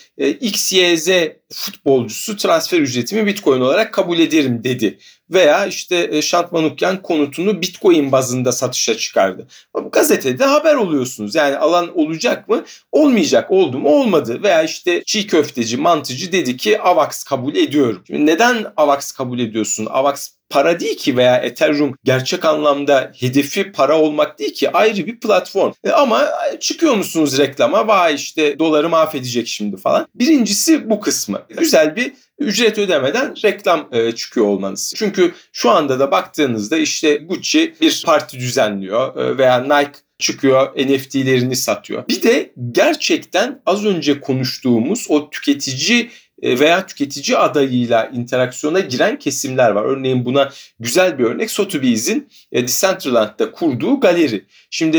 X, 0.41 0.73
Y, 0.73 0.97
Z 0.97 1.09
futbolcusu 1.53 2.37
transfer 2.37 2.79
ücretimi 2.79 3.25
Bitcoin 3.25 3.61
olarak 3.61 3.93
kabul 3.93 4.19
ederim 4.19 4.63
dedi 4.63 4.97
veya 5.29 5.65
işte 5.65 6.09
e, 6.11 6.21
Şant 6.21 6.51
Manukyan 6.51 7.01
konutunu 7.01 7.61
Bitcoin 7.61 8.11
bazında 8.11 8.51
satışa 8.51 8.97
çıkardı. 8.97 9.47
Gazetede 9.91 10.45
haber 10.45 10.75
oluyorsunuz. 10.75 11.35
Yani 11.35 11.57
alan 11.57 11.99
olacak 11.99 12.49
mı? 12.49 12.65
Olmayacak. 12.91 13.51
Oldu 13.51 13.79
mu? 13.79 13.89
Olmadı. 13.89 14.43
Veya 14.43 14.63
işte 14.63 15.03
çiğ 15.05 15.27
köfteci, 15.27 15.77
mantıcı 15.77 16.31
dedi 16.31 16.57
ki 16.57 16.81
AVAX 16.81 17.23
kabul 17.23 17.55
ediyorum. 17.55 18.03
Şimdi 18.07 18.25
neden 18.25 18.65
AVAX 18.77 19.11
kabul 19.11 19.39
ediyorsun? 19.39 19.87
AVAX 19.89 20.29
para 20.49 20.79
değil 20.79 20.97
ki 20.97 21.17
veya 21.17 21.37
Ethereum 21.37 21.95
gerçek 22.03 22.45
anlamda 22.45 23.11
hedefi 23.19 23.71
para 23.71 23.99
olmak 23.99 24.39
değil 24.39 24.53
ki 24.53 24.71
ayrı 24.71 25.05
bir 25.05 25.19
platform. 25.19 25.71
E 25.83 25.91
ama 25.91 26.29
çıkıyor 26.59 26.93
musunuz 26.93 27.37
reklama? 27.37 27.87
Vay 27.87 28.15
işte 28.15 28.59
doları 28.59 28.89
mahvedecek 28.89 29.47
şimdi 29.47 29.77
falan. 29.77 30.07
Birincisi 30.15 30.89
bu 30.89 30.99
kısmı. 30.99 31.41
Güzel 31.49 31.95
bir 31.95 32.13
ücret 32.39 32.77
ödemeden 32.77 33.33
reklam 33.43 33.89
e, 33.91 34.11
çıkıyor 34.11 34.45
olmanız. 34.45 34.93
Çünkü 34.95 35.33
şu 35.51 35.69
anda 35.69 35.99
da 35.99 36.11
baktığınızda 36.11 36.77
işte 36.77 37.15
Gucci 37.15 37.75
bir 37.81 38.03
parti 38.05 38.39
düzenliyor 38.39 39.15
e, 39.17 39.37
veya 39.37 39.61
Nike 39.61 39.99
çıkıyor 40.19 40.67
NFT'lerini 40.75 41.55
satıyor. 41.55 42.07
Bir 42.07 42.23
de 42.23 42.53
gerçekten 42.71 43.61
az 43.65 43.85
önce 43.85 44.19
konuştuğumuz 44.19 45.05
o 45.09 45.29
tüketici 45.29 46.09
e, 46.41 46.59
veya 46.59 46.85
tüketici 46.85 47.37
adayıyla 47.37 48.05
interaksiyona 48.05 48.79
giren 48.79 49.19
kesimler 49.19 49.71
var. 49.71 49.83
Örneğin 49.83 50.25
buna 50.25 50.51
güzel 50.79 51.19
bir 51.19 51.23
örnek 51.23 51.51
Sotheby's'in 51.51 52.29
Decentraland'da 52.53 53.51
kurduğu 53.51 53.99
galeri. 53.99 54.45
Şimdi 54.69 54.97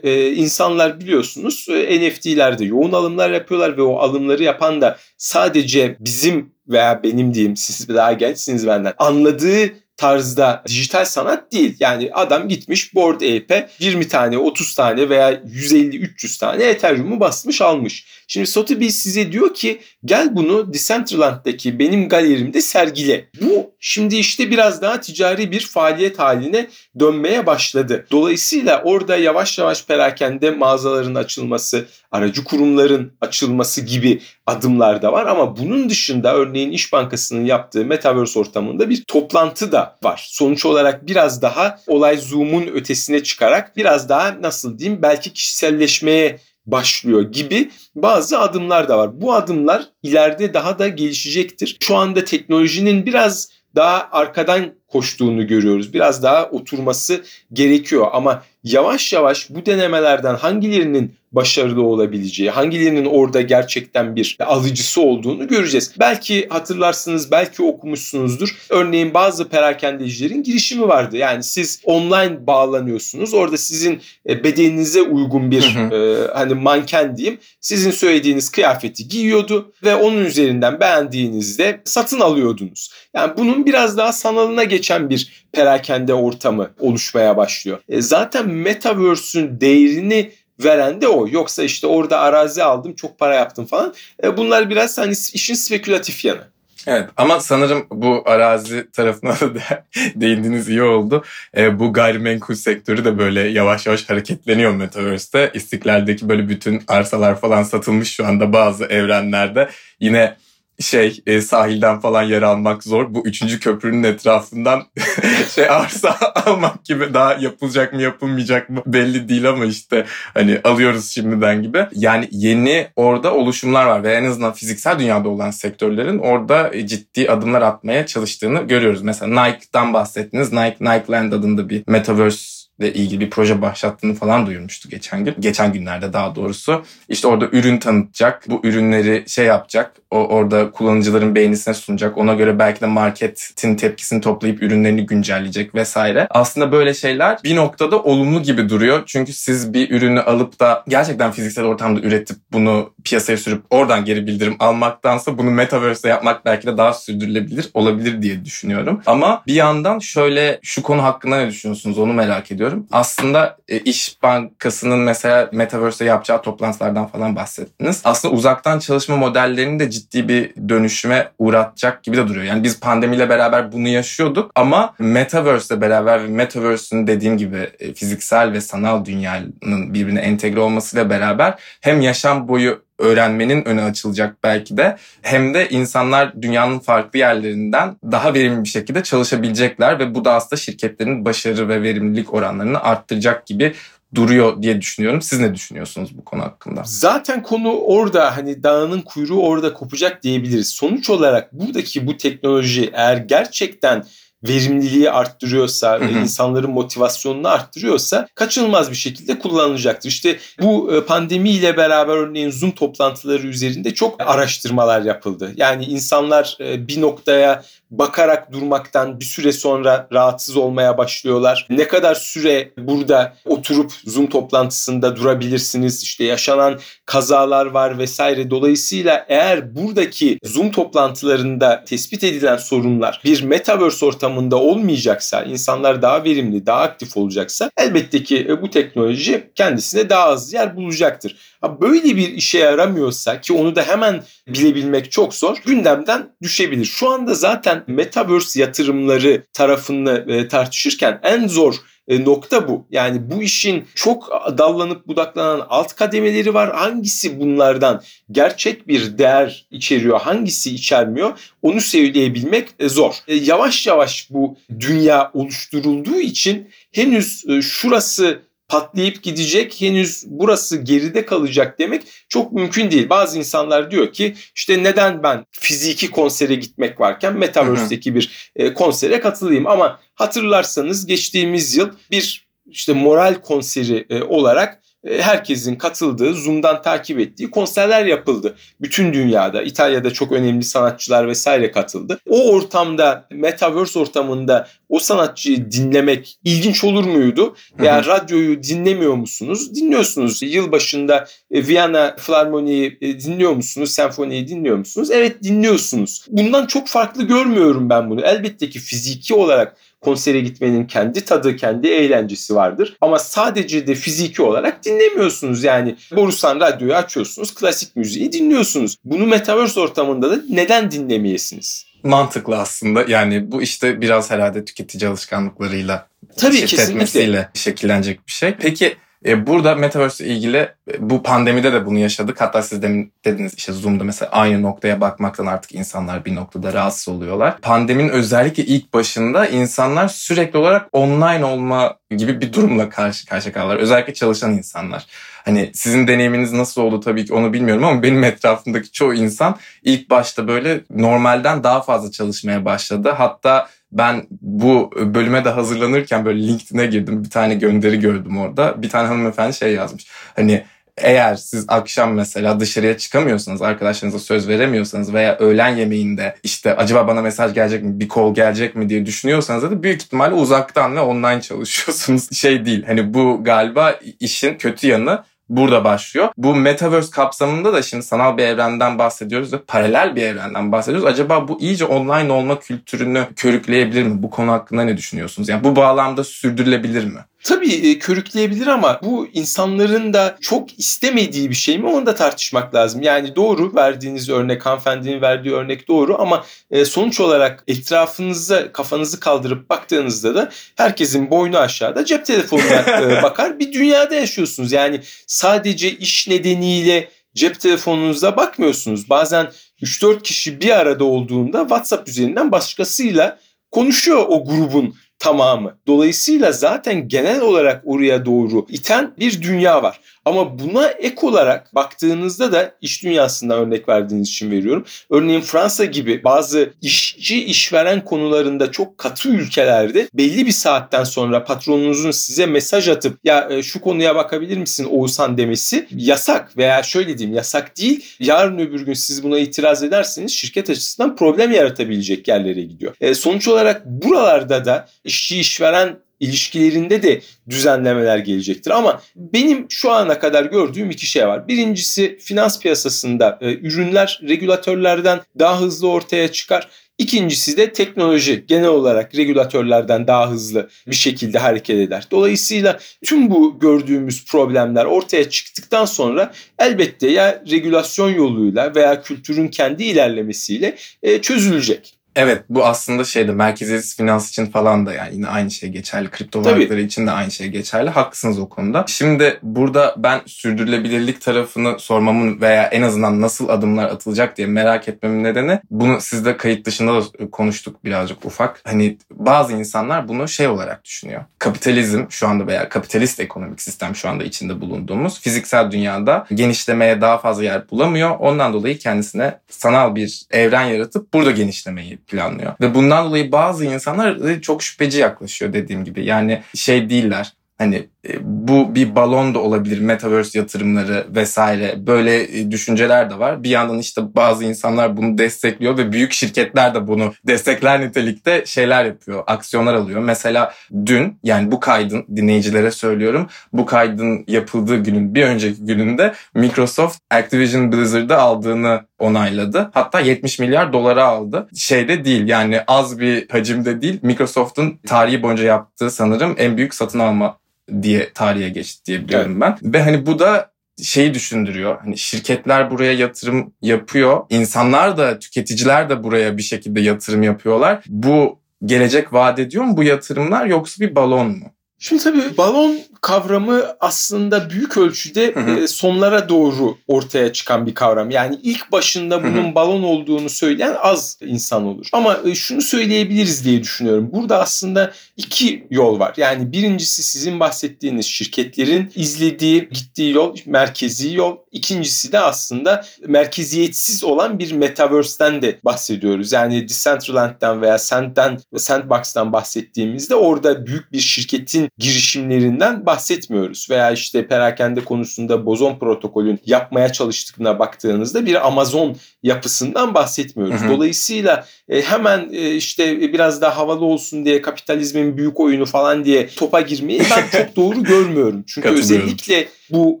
insanlar 0.36 1.00
biliyorsunuz 1.00 1.66
NFT'lerde 1.68 2.64
yoğun 2.64 2.92
alımlar 2.92 3.30
yapıyorlar 3.30 3.76
ve 3.76 3.82
o 3.82 3.96
alımları 3.96 4.42
yapan 4.42 4.80
da 4.80 4.98
sadece 5.16 5.96
bizim 6.00 6.51
veya 6.68 7.02
benim 7.02 7.34
diyeyim 7.34 7.56
siz 7.56 7.88
daha 7.88 8.12
gençsiniz 8.12 8.66
benden 8.66 8.94
anladığı 8.98 9.82
tarzda 9.96 10.62
dijital 10.68 11.04
sanat 11.04 11.52
değil. 11.52 11.76
Yani 11.80 12.10
adam 12.12 12.48
gitmiş 12.48 12.94
Board 12.94 13.14
Ape'e 13.20 13.68
20 13.78 14.08
tane, 14.08 14.38
30 14.38 14.74
tane 14.74 15.08
veya 15.08 15.32
150-300 15.32 16.40
tane 16.40 16.64
Ethereum'u 16.64 17.20
basmış 17.20 17.60
almış. 17.60 18.06
Şimdi 18.32 18.46
Sotheby's 18.46 18.94
size 18.94 19.32
diyor 19.32 19.54
ki 19.54 19.80
gel 20.04 20.36
bunu 20.36 20.74
Decentraland'daki 20.74 21.78
benim 21.78 22.08
galerimde 22.08 22.60
sergile. 22.60 23.28
Bu 23.40 23.70
şimdi 23.80 24.16
işte 24.16 24.50
biraz 24.50 24.82
daha 24.82 25.00
ticari 25.00 25.52
bir 25.52 25.60
faaliyet 25.60 26.18
haline 26.18 26.68
dönmeye 27.00 27.46
başladı. 27.46 28.06
Dolayısıyla 28.10 28.82
orada 28.84 29.16
yavaş 29.16 29.58
yavaş 29.58 29.86
perakende 29.86 30.50
mağazaların 30.50 31.14
açılması, 31.14 31.86
aracı 32.10 32.44
kurumların 32.44 33.12
açılması 33.20 33.80
gibi 33.80 34.22
adımlar 34.46 35.02
da 35.02 35.12
var 35.12 35.26
ama 35.26 35.56
bunun 35.56 35.90
dışında 35.90 36.34
örneğin 36.34 36.72
İş 36.72 36.92
Bankası'nın 36.92 37.44
yaptığı 37.44 37.84
Metaverse 37.84 38.38
ortamında 38.38 38.90
bir 38.90 39.04
toplantı 39.04 39.72
da 39.72 39.98
var. 40.02 40.24
Sonuç 40.28 40.66
olarak 40.66 41.06
biraz 41.06 41.42
daha 41.42 41.78
olay 41.86 42.16
Zoom'un 42.16 42.66
ötesine 42.66 43.22
çıkarak 43.22 43.76
biraz 43.76 44.08
daha 44.08 44.42
nasıl 44.42 44.78
diyeyim 44.78 45.02
belki 45.02 45.32
kişiselleşmeye 45.32 46.38
başlıyor 46.66 47.22
gibi 47.32 47.70
bazı 47.94 48.38
adımlar 48.38 48.88
da 48.88 48.98
var. 48.98 49.20
Bu 49.20 49.34
adımlar 49.34 49.88
ileride 50.02 50.54
daha 50.54 50.78
da 50.78 50.88
gelişecektir. 50.88 51.76
Şu 51.80 51.96
anda 51.96 52.24
teknolojinin 52.24 53.06
biraz 53.06 53.48
daha 53.74 54.08
arkadan 54.12 54.74
koştuğunu 54.88 55.46
görüyoruz. 55.46 55.94
Biraz 55.94 56.22
daha 56.22 56.50
oturması 56.50 57.24
gerekiyor 57.52 58.06
ama 58.12 58.42
yavaş 58.64 59.12
yavaş 59.12 59.50
bu 59.50 59.66
denemelerden 59.66 60.34
hangilerinin 60.34 61.14
başarılı 61.32 61.82
olabileceği, 61.82 62.50
hangilerinin 62.50 63.04
orada 63.04 63.40
gerçekten 63.40 64.16
bir 64.16 64.36
alıcısı 64.40 65.00
olduğunu 65.00 65.48
göreceğiz. 65.48 65.94
Belki 66.00 66.48
hatırlarsınız, 66.48 67.30
belki 67.30 67.62
okumuşsunuzdur. 67.62 68.56
Örneğin 68.70 69.14
bazı 69.14 69.48
perakendecilerin 69.48 70.42
girişimi 70.42 70.88
vardı. 70.88 71.16
Yani 71.16 71.42
siz 71.42 71.80
online 71.84 72.46
bağlanıyorsunuz. 72.46 73.34
Orada 73.34 73.56
sizin 73.56 74.00
e, 74.28 74.44
bedeninize 74.44 75.02
uygun 75.02 75.50
bir 75.50 75.74
hı 75.74 75.80
hı. 75.80 75.94
E, 75.94 76.32
hani 76.34 76.54
manken 76.54 77.16
diyeyim. 77.16 77.38
Sizin 77.60 77.90
söylediğiniz 77.90 78.50
kıyafeti 78.50 79.08
giyiyordu 79.08 79.72
ve 79.84 79.94
onun 79.94 80.24
üzerinden 80.24 80.80
beğendiğinizde 80.80 81.80
satın 81.84 82.20
alıyordunuz. 82.20 82.90
Yani 83.14 83.32
bunun 83.36 83.66
biraz 83.66 83.96
daha 83.96 84.12
sanalına 84.12 84.64
geçen 84.64 85.10
bir 85.10 85.46
perakende 85.52 86.14
ortamı 86.14 86.70
oluşmaya 86.80 87.36
başlıyor. 87.36 87.78
E, 87.88 88.02
zaten 88.02 88.48
Metaverse'ün 88.48 89.60
değerini 89.60 90.30
veren 90.64 91.00
de 91.00 91.08
o. 91.08 91.28
Yoksa 91.30 91.62
işte 91.62 91.86
orada 91.86 92.18
arazi 92.18 92.64
aldım 92.64 92.94
çok 92.94 93.18
para 93.18 93.34
yaptım 93.34 93.66
falan. 93.66 93.94
E, 94.24 94.36
bunlar 94.36 94.70
biraz 94.70 94.98
hani 94.98 95.12
işin 95.12 95.54
spekülatif 95.54 96.24
yanı. 96.24 96.52
Evet 96.86 97.08
ama 97.16 97.40
sanırım 97.40 97.86
bu 97.90 98.22
arazi 98.26 98.90
tarafına 98.90 99.40
da 99.40 99.84
değindiğiniz 100.14 100.68
iyi 100.68 100.82
oldu. 100.82 101.24
E, 101.56 101.78
bu 101.78 101.92
gayrimenkul 101.92 102.54
sektörü 102.54 103.04
de 103.04 103.18
böyle 103.18 103.40
yavaş 103.40 103.86
yavaş 103.86 104.10
hareketleniyor 104.10 104.74
Metaverse'te. 104.74 105.50
İstiklal'deki 105.54 106.28
böyle 106.28 106.48
bütün 106.48 106.82
arsalar 106.88 107.40
falan 107.40 107.62
satılmış 107.62 108.12
şu 108.12 108.26
anda 108.26 108.52
bazı 108.52 108.84
evrenlerde. 108.84 109.68
Yine 110.00 110.36
şey 110.80 111.22
e, 111.26 111.40
sahilden 111.40 112.00
falan 112.00 112.22
yer 112.22 112.42
almak 112.42 112.84
zor. 112.84 113.14
Bu 113.14 113.26
üçüncü 113.26 113.60
köprünün 113.60 114.02
etrafından 114.02 114.82
şey 115.54 115.68
arsa 115.68 116.16
almak 116.46 116.84
gibi 116.84 117.14
daha 117.14 117.34
yapılacak 117.34 117.92
mı 117.92 118.02
yapılmayacak 118.02 118.70
mı 118.70 118.82
belli 118.86 119.28
değil 119.28 119.48
ama 119.48 119.64
işte 119.64 120.06
hani 120.34 120.60
alıyoruz 120.64 121.10
şimdiden 121.10 121.62
gibi. 121.62 121.86
Yani 121.92 122.28
yeni 122.30 122.88
orada 122.96 123.34
oluşumlar 123.34 123.86
var 123.86 124.02
ve 124.02 124.14
en 124.14 124.24
azından 124.24 124.52
fiziksel 124.52 124.98
dünyada 124.98 125.28
olan 125.28 125.50
sektörlerin 125.50 126.18
orada 126.18 126.72
ciddi 126.86 127.30
adımlar 127.30 127.62
atmaya 127.62 128.06
çalıştığını 128.06 128.62
görüyoruz. 128.62 129.02
Mesela 129.02 129.44
Nike'dan 129.44 129.92
bahsettiniz. 129.94 130.52
Nike, 130.52 130.76
Nike 130.80 131.12
Land 131.12 131.32
adında 131.32 131.68
bir 131.68 131.82
metaverse 131.86 132.61
ile 132.82 132.92
ilgili 132.92 133.20
bir 133.20 133.30
proje 133.30 133.62
başlattığını 133.62 134.14
falan 134.14 134.46
duyurmuştu 134.46 134.88
geçen 134.88 135.24
gün. 135.24 135.34
Geçen 135.40 135.72
günlerde 135.72 136.12
daha 136.12 136.34
doğrusu. 136.34 136.84
İşte 137.08 137.28
orada 137.28 137.48
ürün 137.52 137.78
tanıtacak. 137.78 138.44
Bu 138.48 138.60
ürünleri 138.64 139.24
şey 139.26 139.46
yapacak. 139.46 139.92
O 140.10 140.16
orada 140.16 140.70
kullanıcıların 140.70 141.34
beğenisine 141.34 141.74
sunacak. 141.74 142.18
Ona 142.18 142.34
göre 142.34 142.58
belki 142.58 142.80
de 142.80 142.86
marketin 142.86 143.76
tepkisini 143.76 144.20
toplayıp 144.20 144.62
ürünlerini 144.62 145.06
güncelleyecek 145.06 145.74
vesaire. 145.74 146.26
Aslında 146.30 146.72
böyle 146.72 146.94
şeyler 146.94 147.38
bir 147.44 147.56
noktada 147.56 148.02
olumlu 148.02 148.42
gibi 148.42 148.68
duruyor. 148.68 149.02
Çünkü 149.06 149.32
siz 149.32 149.74
bir 149.74 149.90
ürünü 149.90 150.20
alıp 150.20 150.60
da 150.60 150.84
gerçekten 150.88 151.32
fiziksel 151.32 151.64
ortamda 151.64 152.00
üretip 152.00 152.36
bunu 152.52 152.90
piyasaya 153.04 153.36
sürüp 153.36 153.62
oradan 153.70 154.04
geri 154.04 154.26
bildirim 154.26 154.56
almaktansa 154.58 155.38
bunu 155.38 155.50
metaverse'de 155.50 156.08
yapmak 156.08 156.44
belki 156.44 156.66
de 156.66 156.78
daha 156.78 156.92
sürdürülebilir 156.92 157.70
olabilir 157.74 158.22
diye 158.22 158.44
düşünüyorum. 158.44 159.02
Ama 159.06 159.42
bir 159.46 159.54
yandan 159.54 159.98
şöyle 159.98 160.60
şu 160.62 160.82
konu 160.82 161.02
hakkında 161.02 161.36
ne 161.36 161.48
düşünüyorsunuz 161.48 161.98
onu 161.98 162.12
merak 162.12 162.52
ediyorum 162.52 162.71
ediyorum. 162.72 162.86
Aslında 162.92 163.56
e, 163.68 163.78
İş 163.78 164.22
Bankası'nın 164.22 164.98
mesela 164.98 165.50
Metaverse'de 165.52 166.08
yapacağı 166.08 166.42
toplantılardan 166.42 167.06
falan 167.06 167.36
bahsettiniz. 167.36 168.00
Aslında 168.04 168.34
uzaktan 168.34 168.78
çalışma 168.78 169.16
modellerini 169.16 169.78
de 169.78 169.90
ciddi 169.90 170.28
bir 170.28 170.54
dönüşüme 170.68 171.32
uğratacak 171.38 172.02
gibi 172.02 172.16
de 172.16 172.28
duruyor. 172.28 172.44
Yani 172.44 172.62
biz 172.62 172.80
pandemiyle 172.80 173.28
beraber 173.28 173.72
bunu 173.72 173.88
yaşıyorduk 173.88 174.50
ama 174.54 174.94
Metaverse'le 174.98 175.80
beraber 175.80 176.24
ve 176.24 176.28
Metaverse'ün 176.28 177.06
dediğim 177.06 177.38
gibi 177.38 177.70
e, 177.78 177.94
fiziksel 177.94 178.52
ve 178.52 178.60
sanal 178.60 179.04
dünyanın 179.04 179.54
birbirine 179.94 180.20
entegre 180.20 180.60
olmasıyla 180.60 181.10
beraber 181.10 181.54
hem 181.80 182.00
yaşam 182.00 182.48
boyu 182.48 182.82
öğrenmenin 183.02 183.64
önü 183.64 183.82
açılacak 183.82 184.36
belki 184.44 184.76
de. 184.76 184.96
Hem 185.22 185.54
de 185.54 185.68
insanlar 185.68 186.42
dünyanın 186.42 186.78
farklı 186.78 187.18
yerlerinden 187.18 187.96
daha 188.12 188.34
verimli 188.34 188.64
bir 188.64 188.68
şekilde 188.68 189.02
çalışabilecekler 189.02 189.98
ve 189.98 190.14
bu 190.14 190.24
da 190.24 190.34
aslında 190.34 190.60
şirketlerin 190.60 191.24
başarı 191.24 191.68
ve 191.68 191.82
verimlilik 191.82 192.34
oranlarını 192.34 192.80
arttıracak 192.82 193.46
gibi 193.46 193.74
duruyor 194.14 194.62
diye 194.62 194.80
düşünüyorum. 194.80 195.22
Siz 195.22 195.40
ne 195.40 195.54
düşünüyorsunuz 195.54 196.18
bu 196.18 196.24
konu 196.24 196.42
hakkında? 196.42 196.82
Zaten 196.84 197.42
konu 197.42 197.72
orada 197.72 198.36
hani 198.36 198.62
dağının 198.62 199.00
kuyruğu 199.00 199.42
orada 199.42 199.74
kopacak 199.74 200.22
diyebiliriz. 200.22 200.68
Sonuç 200.68 201.10
olarak 201.10 201.52
buradaki 201.52 202.06
bu 202.06 202.16
teknoloji 202.16 202.90
eğer 202.92 203.16
gerçekten 203.16 204.04
verimliliği 204.48 205.10
arttırıyorsa 205.10 206.00
ve 206.00 206.10
insanların 206.10 206.70
motivasyonunu 206.70 207.48
arttırıyorsa 207.48 208.28
kaçınılmaz 208.34 208.90
bir 208.90 208.96
şekilde 208.96 209.38
kullanılacaktır. 209.38 210.08
İşte 210.08 210.38
bu 210.62 210.94
e, 210.94 211.04
pandemiyle 211.04 211.76
beraber 211.76 212.16
örneğin 212.16 212.50
Zoom 212.50 212.70
toplantıları 212.70 213.46
üzerinde 213.46 213.94
çok 213.94 214.20
araştırmalar 214.20 215.02
yapıldı. 215.02 215.52
Yani 215.56 215.84
insanlar 215.84 216.56
e, 216.60 216.88
bir 216.88 217.00
noktaya 217.00 217.62
bakarak 217.92 218.52
durmaktan 218.52 219.20
bir 219.20 219.24
süre 219.24 219.52
sonra 219.52 220.08
rahatsız 220.12 220.56
olmaya 220.56 220.98
başlıyorlar. 220.98 221.66
Ne 221.70 221.88
kadar 221.88 222.14
süre 222.14 222.70
burada 222.78 223.36
oturup 223.46 223.92
Zoom 224.06 224.26
toplantısında 224.26 225.16
durabilirsiniz? 225.16 226.02
İşte 226.02 226.24
yaşanan 226.24 226.80
kazalar 227.06 227.66
var 227.66 227.98
vesaire. 227.98 228.50
Dolayısıyla 228.50 229.26
eğer 229.28 229.76
buradaki 229.76 230.38
Zoom 230.44 230.70
toplantılarında 230.70 231.84
tespit 231.86 232.24
edilen 232.24 232.56
sorunlar 232.56 233.20
bir 233.24 233.42
metaverse 233.42 234.06
ortamında 234.32 234.56
olmayacaksa, 234.56 235.42
insanlar 235.42 236.02
daha 236.02 236.24
verimli, 236.24 236.66
daha 236.66 236.80
aktif 236.80 237.16
olacaksa 237.16 237.70
elbette 237.76 238.22
ki 238.22 238.46
e, 238.48 238.62
bu 238.62 238.70
teknoloji 238.70 239.50
kendisine 239.54 240.08
daha 240.08 240.24
az 240.24 240.52
yer 240.52 240.76
bulacaktır. 240.76 241.36
Böyle 241.80 242.16
bir 242.16 242.28
işe 242.28 242.58
yaramıyorsa 242.58 243.40
ki 243.40 243.52
onu 243.52 243.76
da 243.76 243.82
hemen 243.82 244.22
bilebilmek 244.48 245.12
çok 245.12 245.34
zor 245.34 245.56
gündemden 245.66 246.28
düşebilir. 246.42 246.84
Şu 246.84 247.10
anda 247.10 247.34
zaten 247.34 247.84
metaverse 247.86 248.60
yatırımları 248.60 249.42
tarafını 249.52 250.24
e, 250.28 250.48
tartışırken 250.48 251.20
en 251.22 251.48
zor 251.48 251.74
nokta 252.08 252.68
bu. 252.68 252.86
Yani 252.90 253.30
bu 253.30 253.42
işin 253.42 253.84
çok 253.94 254.28
dallanıp 254.58 255.06
budaklanan 255.06 255.66
alt 255.68 255.94
kademeleri 255.94 256.54
var. 256.54 256.76
Hangisi 256.76 257.40
bunlardan 257.40 258.02
gerçek 258.30 258.88
bir 258.88 259.18
değer 259.18 259.66
içeriyor, 259.70 260.20
hangisi 260.20 260.74
içermiyor 260.74 261.38
onu 261.62 261.80
söyleyebilmek 261.80 262.68
e, 262.78 262.88
zor. 262.88 263.14
Yavaş 263.28 263.86
yavaş 263.86 264.28
bu 264.30 264.56
dünya 264.80 265.30
oluşturulduğu 265.34 266.20
için 266.20 266.70
henüz 266.92 267.44
şurası 267.62 268.42
patlayıp 268.72 269.22
gidecek 269.22 269.80
henüz 269.80 270.24
burası 270.26 270.76
geride 270.76 271.26
kalacak 271.26 271.78
demek 271.78 272.02
çok 272.28 272.52
mümkün 272.52 272.90
değil. 272.90 273.08
Bazı 273.08 273.38
insanlar 273.38 273.90
diyor 273.90 274.12
ki 274.12 274.34
işte 274.54 274.82
neden 274.82 275.22
ben 275.22 275.46
fiziki 275.50 276.10
konsere 276.10 276.54
gitmek 276.54 277.00
varken 277.00 277.38
Metaverse'deki 277.38 278.14
bir 278.14 278.50
e, 278.56 278.74
konsere 278.74 279.20
katılayım 279.20 279.66
ama 279.66 280.00
hatırlarsanız 280.14 281.06
geçtiğimiz 281.06 281.76
yıl 281.76 281.90
bir 282.10 282.48
işte 282.66 282.92
moral 282.92 283.34
konseri 283.34 284.06
e, 284.10 284.22
olarak 284.22 284.82
herkesin 285.06 285.76
katıldığı, 285.76 286.34
Zoom'dan 286.34 286.82
takip 286.82 287.20
ettiği 287.20 287.50
konserler 287.50 288.06
yapıldı. 288.06 288.56
Bütün 288.80 289.12
dünyada, 289.12 289.62
İtalya'da 289.62 290.10
çok 290.10 290.32
önemli 290.32 290.64
sanatçılar 290.64 291.28
vesaire 291.28 291.70
katıldı. 291.70 292.18
O 292.28 292.52
ortamda, 292.52 293.26
Metaverse 293.30 293.98
ortamında 293.98 294.68
o 294.88 294.98
sanatçıyı 294.98 295.70
dinlemek 295.72 296.38
ilginç 296.44 296.84
olur 296.84 297.04
muydu? 297.04 297.56
Veya 297.80 298.04
radyoyu 298.06 298.62
dinlemiyor 298.62 299.14
musunuz? 299.14 299.74
Dinliyorsunuz. 299.74 300.42
Yılbaşında 300.42 301.26
e, 301.50 301.66
Viyana 301.66 302.16
Filarmoni'yi 302.18 302.98
e, 303.00 303.20
dinliyor 303.20 303.52
musunuz? 303.52 303.90
Senfoniyi 303.90 304.48
dinliyor 304.48 304.76
musunuz? 304.76 305.10
Evet 305.10 305.42
dinliyorsunuz. 305.42 306.26
Bundan 306.28 306.66
çok 306.66 306.88
farklı 306.88 307.22
görmüyorum 307.22 307.90
ben 307.90 308.10
bunu. 308.10 308.20
Elbette 308.20 308.70
ki 308.70 308.78
fiziki 308.78 309.34
olarak 309.34 309.76
konsere 310.02 310.40
gitmenin 310.40 310.86
kendi 310.86 311.24
tadı, 311.24 311.56
kendi 311.56 311.88
eğlencesi 311.88 312.54
vardır. 312.54 312.96
Ama 313.00 313.18
sadece 313.18 313.86
de 313.86 313.94
fiziki 313.94 314.42
olarak 314.42 314.84
dinlemiyorsunuz. 314.84 315.64
Yani 315.64 315.96
Borusan 316.16 316.60
radyoyu 316.60 316.94
açıyorsunuz, 316.94 317.54
klasik 317.54 317.96
müziği 317.96 318.32
dinliyorsunuz. 318.32 318.96
Bunu 319.04 319.26
Metaverse 319.26 319.80
ortamında 319.80 320.30
da 320.30 320.42
neden 320.50 320.90
dinlemeyesiniz? 320.90 321.86
Mantıklı 322.02 322.58
aslında. 322.58 323.04
Yani 323.08 323.52
bu 323.52 323.62
işte 323.62 324.00
biraz 324.00 324.30
herhalde 324.30 324.64
tüketici 324.64 325.10
alışkanlıklarıyla 325.10 326.08
Tabii 326.36 326.66
kesinlikle. 326.66 327.50
şekillenecek 327.54 328.26
bir 328.26 328.32
şey. 328.32 328.54
Peki 328.60 328.96
e, 329.26 329.46
burada 329.46 329.74
Metaverse 329.74 330.24
ile 330.24 330.34
ilgili 330.34 330.56
e, 330.56 330.70
bu 330.98 331.22
pandemide 331.22 331.72
de 331.72 331.86
bunu 331.86 331.98
yaşadık. 331.98 332.40
Hatta 332.40 332.62
siz 332.62 332.82
demin 332.82 333.12
dediniz 333.24 333.54
işte 333.56 333.72
Zoom'da 333.72 334.04
mesela 334.04 334.30
aynı 334.30 334.62
noktaya 334.62 335.00
bakmaktan 335.00 335.46
artık 335.46 335.74
insanlar 335.74 336.24
bir 336.24 336.34
noktada 336.34 336.72
rahatsız 336.72 337.08
oluyorlar. 337.08 337.58
Pandeminin 337.60 338.08
özellikle 338.08 338.64
ilk 338.64 338.94
başında 338.94 339.46
insanlar 339.46 340.08
sürekli 340.08 340.58
olarak 340.58 340.88
online 340.92 341.44
olma 341.44 341.96
gibi 342.10 342.40
bir 342.40 342.52
durumla 342.52 342.88
karşı 342.88 343.26
karşıya 343.26 343.52
kaldılar. 343.52 343.76
Özellikle 343.76 344.14
çalışan 344.14 344.52
insanlar. 344.52 345.06
Hani 345.44 345.70
sizin 345.74 346.08
deneyiminiz 346.08 346.52
nasıl 346.52 346.82
oldu 346.82 347.00
tabii 347.00 347.24
ki 347.24 347.34
onu 347.34 347.52
bilmiyorum 347.52 347.84
ama 347.84 348.02
benim 348.02 348.24
etrafımdaki 348.24 348.92
çoğu 348.92 349.14
insan 349.14 349.58
ilk 349.82 350.10
başta 350.10 350.48
böyle 350.48 350.80
normalden 350.90 351.64
daha 351.64 351.82
fazla 351.82 352.10
çalışmaya 352.10 352.64
başladı. 352.64 353.10
Hatta 353.10 353.68
ben 353.92 354.26
bu 354.30 354.90
bölüme 354.96 355.44
de 355.44 355.50
hazırlanırken 355.50 356.24
böyle 356.24 356.48
LinkedIn'e 356.48 356.86
girdim. 356.86 357.24
Bir 357.24 357.30
tane 357.30 357.54
gönderi 357.54 358.00
gördüm 358.00 358.38
orada. 358.38 358.82
Bir 358.82 358.88
tane 358.88 359.08
hanımefendi 359.08 359.54
şey 359.54 359.74
yazmış. 359.74 360.06
Hani 360.36 360.64
eğer 360.96 361.34
siz 361.34 361.64
akşam 361.68 362.14
mesela 362.14 362.60
dışarıya 362.60 362.98
çıkamıyorsanız, 362.98 363.62
arkadaşlarınıza 363.62 364.18
söz 364.18 364.48
veremiyorsanız 364.48 365.14
veya 365.14 365.38
öğlen 365.38 365.76
yemeğinde 365.76 366.36
işte 366.42 366.76
acaba 366.76 367.08
bana 367.08 367.22
mesaj 367.22 367.54
gelecek 367.54 367.82
mi, 367.82 368.00
bir 368.00 368.08
call 368.08 368.34
gelecek 368.34 368.76
mi 368.76 368.88
diye 368.88 369.06
düşünüyorsanız 369.06 369.62
da 369.62 369.82
büyük 369.82 370.02
ihtimalle 370.02 370.34
uzaktan 370.34 370.96
ve 370.96 371.00
online 371.00 371.40
çalışıyorsunuz. 371.40 372.32
Şey 372.36 372.66
değil 372.66 372.84
hani 372.86 373.14
bu 373.14 373.44
galiba 373.44 373.94
işin 374.20 374.54
kötü 374.54 374.86
yanı 374.86 375.24
burada 375.48 375.84
başlıyor. 375.84 376.28
Bu 376.36 376.54
metaverse 376.54 377.10
kapsamında 377.10 377.72
da 377.72 377.82
şimdi 377.82 378.02
sanal 378.02 378.36
bir 378.36 378.42
evrenden 378.42 378.98
bahsediyoruz 378.98 379.52
ve 379.52 379.58
paralel 379.58 380.16
bir 380.16 380.22
evrenden 380.22 380.72
bahsediyoruz. 380.72 381.06
Acaba 381.06 381.48
bu 381.48 381.60
iyice 381.60 381.84
online 381.84 382.32
olma 382.32 382.58
kültürünü 382.58 383.26
körükleyebilir 383.36 384.02
mi? 384.02 384.22
Bu 384.22 384.30
konu 384.30 384.52
hakkında 384.52 384.84
ne 384.84 384.96
düşünüyorsunuz? 384.96 385.48
Yani 385.48 385.64
bu 385.64 385.76
bağlamda 385.76 386.24
sürdürülebilir 386.24 387.04
mi? 387.04 387.20
Tabii 387.44 387.74
e, 387.74 387.98
körükleyebilir 387.98 388.66
ama 388.66 389.00
bu 389.02 389.28
insanların 389.32 390.12
da 390.12 390.36
çok 390.40 390.78
istemediği 390.78 391.50
bir 391.50 391.54
şey 391.54 391.78
mi 391.78 391.86
onu 391.86 392.06
da 392.06 392.14
tartışmak 392.14 392.74
lazım. 392.74 393.02
Yani 393.02 393.36
doğru 393.36 393.74
verdiğiniz 393.74 394.28
örnek 394.28 394.66
hanımefendinin 394.66 395.20
verdiği 395.20 395.54
örnek 395.54 395.88
doğru 395.88 396.20
ama 396.20 396.44
e, 396.70 396.84
sonuç 396.84 397.20
olarak 397.20 397.64
etrafınıza 397.68 398.72
kafanızı 398.72 399.20
kaldırıp 399.20 399.70
baktığınızda 399.70 400.34
da 400.34 400.50
herkesin 400.76 401.30
boynu 401.30 401.58
aşağıda 401.58 402.04
cep 402.04 402.26
telefonuna 402.26 403.00
e, 403.00 403.22
bakar 403.22 403.58
bir 403.58 403.72
dünyada 403.72 404.14
yaşıyorsunuz. 404.14 404.72
Yani 404.72 405.00
sadece 405.26 405.90
iş 405.90 406.28
nedeniyle 406.28 407.08
cep 407.34 407.60
telefonunuza 407.60 408.36
bakmıyorsunuz. 408.36 409.10
Bazen 409.10 409.52
3-4 409.82 410.22
kişi 410.22 410.60
bir 410.60 410.70
arada 410.70 411.04
olduğunda 411.04 411.60
WhatsApp 411.60 412.08
üzerinden 412.08 412.52
başkasıyla 412.52 413.38
konuşuyor 413.70 414.24
o 414.28 414.44
grubun 414.44 414.94
tamamı. 415.22 415.78
Dolayısıyla 415.86 416.52
zaten 416.52 417.08
genel 417.08 417.40
olarak 417.40 417.82
oraya 417.84 418.26
doğru 418.26 418.66
iten 418.68 419.14
bir 419.18 419.42
dünya 419.42 419.82
var. 419.82 420.00
Ama 420.24 420.58
buna 420.58 420.88
ek 420.88 421.16
olarak 421.22 421.74
baktığınızda 421.74 422.52
da 422.52 422.74
iş 422.80 423.02
dünyasından 423.04 423.58
örnek 423.58 423.88
verdiğiniz 423.88 424.28
için 424.28 424.50
veriyorum. 424.50 424.84
Örneğin 425.10 425.40
Fransa 425.40 425.84
gibi 425.84 426.24
bazı 426.24 426.72
işçi 426.82 427.44
işveren 427.44 428.04
konularında 428.04 428.70
çok 428.70 428.98
katı 428.98 429.28
ülkelerde 429.28 430.08
belli 430.14 430.46
bir 430.46 430.52
saatten 430.52 431.04
sonra 431.04 431.44
patronunuzun 431.44 432.10
size 432.10 432.46
mesaj 432.46 432.88
atıp 432.88 433.18
ya 433.24 433.48
e, 433.50 433.62
şu 433.62 433.80
konuya 433.80 434.14
bakabilir 434.14 434.56
misin 434.56 434.88
Oğuzhan 434.90 435.36
demesi 435.36 435.86
yasak 435.96 436.56
veya 436.56 436.82
şöyle 436.82 437.18
diyeyim 437.18 437.36
yasak 437.36 437.78
değil. 437.78 438.04
Yarın 438.20 438.58
öbür 438.58 438.86
gün 438.86 438.94
siz 438.94 439.22
buna 439.22 439.38
itiraz 439.38 439.82
ederseniz 439.82 440.32
şirket 440.32 440.70
açısından 440.70 441.16
problem 441.16 441.52
yaratabilecek 441.52 442.28
yerlere 442.28 442.62
gidiyor. 442.62 442.94
E, 443.00 443.14
sonuç 443.14 443.48
olarak 443.48 443.86
buralarda 443.86 444.64
da 444.64 444.88
işçi 445.04 445.40
işveren 445.40 445.96
ilişkilerinde 446.22 447.02
de 447.02 447.20
düzenlemeler 447.50 448.18
gelecektir. 448.18 448.70
Ama 448.70 449.02
benim 449.16 449.66
şu 449.68 449.90
ana 449.90 450.18
kadar 450.18 450.44
gördüğüm 450.44 450.90
iki 450.90 451.06
şey 451.06 451.26
var. 451.26 451.48
Birincisi 451.48 452.18
finans 452.20 452.60
piyasasında 452.60 453.38
e, 453.40 453.52
ürünler 453.52 454.20
regülatörlerden 454.28 455.20
daha 455.38 455.60
hızlı 455.60 455.88
ortaya 455.88 456.32
çıkar. 456.32 456.68
İkincisi 456.98 457.56
de 457.56 457.72
teknoloji 457.72 458.44
genel 458.48 458.68
olarak 458.68 459.14
regülatörlerden 459.14 460.06
daha 460.06 460.30
hızlı 460.30 460.68
bir 460.86 460.94
şekilde 460.94 461.38
hareket 461.38 461.76
eder. 461.76 462.04
Dolayısıyla 462.10 462.78
tüm 463.04 463.30
bu 463.30 463.58
gördüğümüz 463.60 464.26
problemler 464.26 464.84
ortaya 464.84 465.30
çıktıktan 465.30 465.84
sonra 465.84 466.32
elbette 466.58 467.08
ya 467.08 467.42
regülasyon 467.50 468.10
yoluyla 468.10 468.74
veya 468.74 469.02
kültürün 469.02 469.48
kendi 469.48 469.84
ilerlemesiyle 469.84 470.76
e, 471.02 471.20
çözülecek. 471.20 472.01
Evet 472.16 472.44
bu 472.48 472.66
aslında 472.66 473.04
şeyde 473.04 473.32
merkeziyetsiz 473.32 473.96
finans 473.96 474.28
için 474.28 474.46
falan 474.46 474.86
da 474.86 474.92
yani 474.92 475.14
yine 475.14 475.28
aynı 475.28 475.50
şey 475.50 475.68
geçerli. 475.68 476.10
Kripto 476.10 476.44
varlıkları 476.44 476.80
için 476.80 477.06
de 477.06 477.10
aynı 477.10 477.30
şey 477.30 477.48
geçerli. 477.48 477.90
Haklısınız 477.90 478.38
o 478.38 478.48
konuda. 478.48 478.84
Şimdi 478.88 479.38
burada 479.42 479.94
ben 479.98 480.20
sürdürülebilirlik 480.26 481.20
tarafını 481.20 481.78
sormamın 481.78 482.40
veya 482.40 482.62
en 482.62 482.82
azından 482.82 483.20
nasıl 483.20 483.48
adımlar 483.48 483.84
atılacak 483.84 484.36
diye 484.36 484.46
merak 484.46 484.88
etmemin 484.88 485.24
nedeni 485.24 485.60
bunu 485.70 486.00
sizde 486.00 486.36
kayıt 486.36 486.66
dışında 486.66 486.94
da 486.94 487.30
konuştuk 487.32 487.84
birazcık 487.84 488.24
ufak. 488.24 488.60
Hani 488.64 488.98
bazı 489.10 489.52
insanlar 489.52 490.08
bunu 490.08 490.28
şey 490.28 490.48
olarak 490.48 490.84
düşünüyor. 490.84 491.24
Kapitalizm 491.38 492.04
şu 492.10 492.28
anda 492.28 492.46
veya 492.46 492.68
kapitalist 492.68 493.20
ekonomik 493.20 493.62
sistem 493.62 493.96
şu 493.96 494.08
anda 494.08 494.24
içinde 494.24 494.60
bulunduğumuz 494.60 495.20
fiziksel 495.20 495.70
dünyada 495.70 496.26
genişlemeye 496.34 497.00
daha 497.00 497.18
fazla 497.18 497.44
yer 497.44 497.70
bulamıyor. 497.70 498.16
Ondan 498.18 498.52
dolayı 498.52 498.78
kendisine 498.78 499.38
sanal 499.48 499.94
bir 499.94 500.22
evren 500.30 500.64
yaratıp 500.64 501.12
burada 501.12 501.30
genişlemeyi 501.30 502.01
planlıyor. 502.06 502.54
Ve 502.60 502.74
bundan 502.74 503.06
dolayı 503.06 503.32
bazı 503.32 503.64
insanlar 503.64 504.40
çok 504.40 504.62
şüpheci 504.62 504.98
yaklaşıyor 504.98 505.52
dediğim 505.52 505.84
gibi. 505.84 506.04
Yani 506.04 506.42
şey 506.54 506.90
değiller 506.90 507.32
Hani 507.58 507.88
e, 508.08 508.12
bu 508.22 508.74
bir 508.74 508.94
balon 508.94 509.34
da 509.34 509.38
olabilir, 509.38 509.80
metaverse 509.80 510.38
yatırımları 510.38 511.06
vesaire 511.14 511.74
böyle 511.86 512.38
e, 512.38 512.50
düşünceler 512.50 513.10
de 513.10 513.18
var. 513.18 513.42
Bir 513.42 513.50
yandan 513.50 513.78
işte 513.78 514.14
bazı 514.14 514.44
insanlar 514.44 514.96
bunu 514.96 515.18
destekliyor 515.18 515.78
ve 515.78 515.92
büyük 515.92 516.12
şirketler 516.12 516.74
de 516.74 516.86
bunu 516.86 517.12
destekler 517.26 517.80
nitelikte 517.80 518.42
şeyler 518.46 518.84
yapıyor, 518.84 519.22
aksiyonlar 519.26 519.74
alıyor. 519.74 520.00
Mesela 520.00 520.52
dün 520.86 521.18
yani 521.22 521.52
bu 521.52 521.60
kaydın 521.60 522.06
dinleyicilere 522.16 522.70
söylüyorum. 522.70 523.26
Bu 523.52 523.66
kaydın 523.66 524.24
yapıldığı 524.26 524.76
günün 524.76 525.14
bir 525.14 525.24
önceki 525.24 525.64
gününde 525.64 526.14
Microsoft 526.34 526.98
Activision 527.10 527.72
Blizzard'ı 527.72 528.16
aldığını 528.16 528.80
onayladı. 528.98 529.70
Hatta 529.74 530.00
70 530.00 530.38
milyar 530.38 530.72
dolara 530.72 531.04
aldı. 531.04 531.48
Şeyde 531.56 532.04
değil 532.04 532.28
yani 532.28 532.60
az 532.66 532.98
bir 532.98 533.28
hacimde 533.28 533.82
değil. 533.82 533.98
Microsoft'un 534.02 534.78
tarihi 534.86 535.22
boyunca 535.22 535.44
yaptığı 535.44 535.90
sanırım 535.90 536.34
en 536.38 536.56
büyük 536.56 536.74
satın 536.74 536.98
alma 536.98 537.42
diye 537.82 538.12
tarihe 538.12 538.48
geçti 538.48 538.84
diye 538.86 539.04
biliyorum 539.04 539.42
evet. 539.42 539.58
ben. 539.62 539.72
Ve 539.72 539.82
hani 539.82 540.06
bu 540.06 540.18
da 540.18 540.52
şeyi 540.82 541.14
düşündürüyor. 541.14 541.78
Hani 541.80 541.98
şirketler 541.98 542.70
buraya 542.70 542.92
yatırım 542.92 543.52
yapıyor. 543.62 544.20
İnsanlar 544.30 544.96
da 544.96 545.18
tüketiciler 545.18 545.90
de 545.90 546.04
buraya 546.04 546.36
bir 546.36 546.42
şekilde 546.42 546.80
yatırım 546.80 547.22
yapıyorlar. 547.22 547.84
Bu 547.88 548.38
gelecek 548.64 549.12
vaat 549.12 549.38
ediyor 549.38 549.64
mu 549.64 549.76
bu 549.76 549.82
yatırımlar 549.82 550.46
yoksa 550.46 550.84
bir 550.84 550.94
balon 550.94 551.28
mu? 551.28 551.46
Şimdi 551.78 552.02
tabii 552.02 552.36
balon 552.36 552.78
kavramı 553.02 553.62
aslında 553.80 554.50
büyük 554.50 554.76
ölçüde 554.76 555.34
hı 555.34 555.40
hı. 555.40 555.50
E, 555.50 555.66
sonlara 555.66 556.28
doğru 556.28 556.76
ortaya 556.88 557.32
çıkan 557.32 557.66
bir 557.66 557.74
kavram. 557.74 558.10
Yani 558.10 558.38
ilk 558.42 558.72
başında 558.72 559.22
bunun 559.22 559.44
hı 559.44 559.50
hı. 559.50 559.54
balon 559.54 559.82
olduğunu 559.82 560.28
söyleyen 560.28 560.76
az 560.82 561.18
insan 561.20 561.64
olur. 561.64 561.88
Ama 561.92 562.20
e, 562.24 562.34
şunu 562.34 562.62
söyleyebiliriz 562.62 563.44
diye 563.44 563.62
düşünüyorum. 563.62 564.10
Burada 564.12 564.40
aslında 564.40 564.92
iki 565.16 565.66
yol 565.70 565.98
var. 565.98 566.14
Yani 566.16 566.52
birincisi 566.52 567.02
sizin 567.02 567.40
bahsettiğiniz 567.40 568.06
şirketlerin 568.06 568.92
izlediği, 568.94 569.68
gittiği 569.68 570.12
yol, 570.12 570.36
merkezi 570.46 571.14
yol. 571.14 571.36
İkincisi 571.52 572.12
de 572.12 572.18
aslında 572.18 572.84
merkeziyetsiz 573.06 574.04
olan 574.04 574.38
bir 574.38 574.52
metaverse'ten 574.52 575.42
de 575.42 575.60
bahsediyoruz. 575.64 576.32
Yani 576.32 576.68
Decentraland'den 576.68 577.62
veya 577.62 577.78
Sand'den 577.78 578.38
ve 578.52 578.58
Sandbox'tan 578.58 579.32
bahsettiğimizde 579.32 580.14
orada 580.14 580.66
büyük 580.66 580.92
bir 580.92 581.00
şirketin 581.00 581.68
girişimlerinden 581.78 582.86
bahsetmiyoruz. 582.92 583.66
Veya 583.70 583.90
işte 583.90 584.26
perakende 584.26 584.84
konusunda 584.84 585.46
bozon 585.46 585.78
protokolün 585.78 586.40
yapmaya 586.46 586.92
çalıştığına 586.92 587.58
baktığınızda 587.58 588.26
bir 588.26 588.46
Amazon 588.46 588.96
yapısından 589.22 589.94
bahsetmiyoruz. 589.94 590.60
Hı 590.60 590.64
hı. 590.64 590.70
Dolayısıyla 590.70 591.46
e, 591.68 591.82
hemen 591.82 592.28
e, 592.32 592.54
işte 592.54 593.00
biraz 593.12 593.40
daha 593.40 593.56
havalı 593.56 593.84
olsun 593.84 594.24
diye 594.24 594.42
kapitalizmin 594.42 595.16
büyük 595.16 595.40
oyunu 595.40 595.66
falan 595.66 596.04
diye 596.04 596.26
topa 596.26 596.60
girmeyi 596.60 597.02
ben 597.10 597.38
çok 597.38 597.56
doğru 597.56 597.82
görmüyorum. 597.82 598.44
Çünkü 598.46 598.68
özellikle 598.68 599.48
bu 599.70 600.00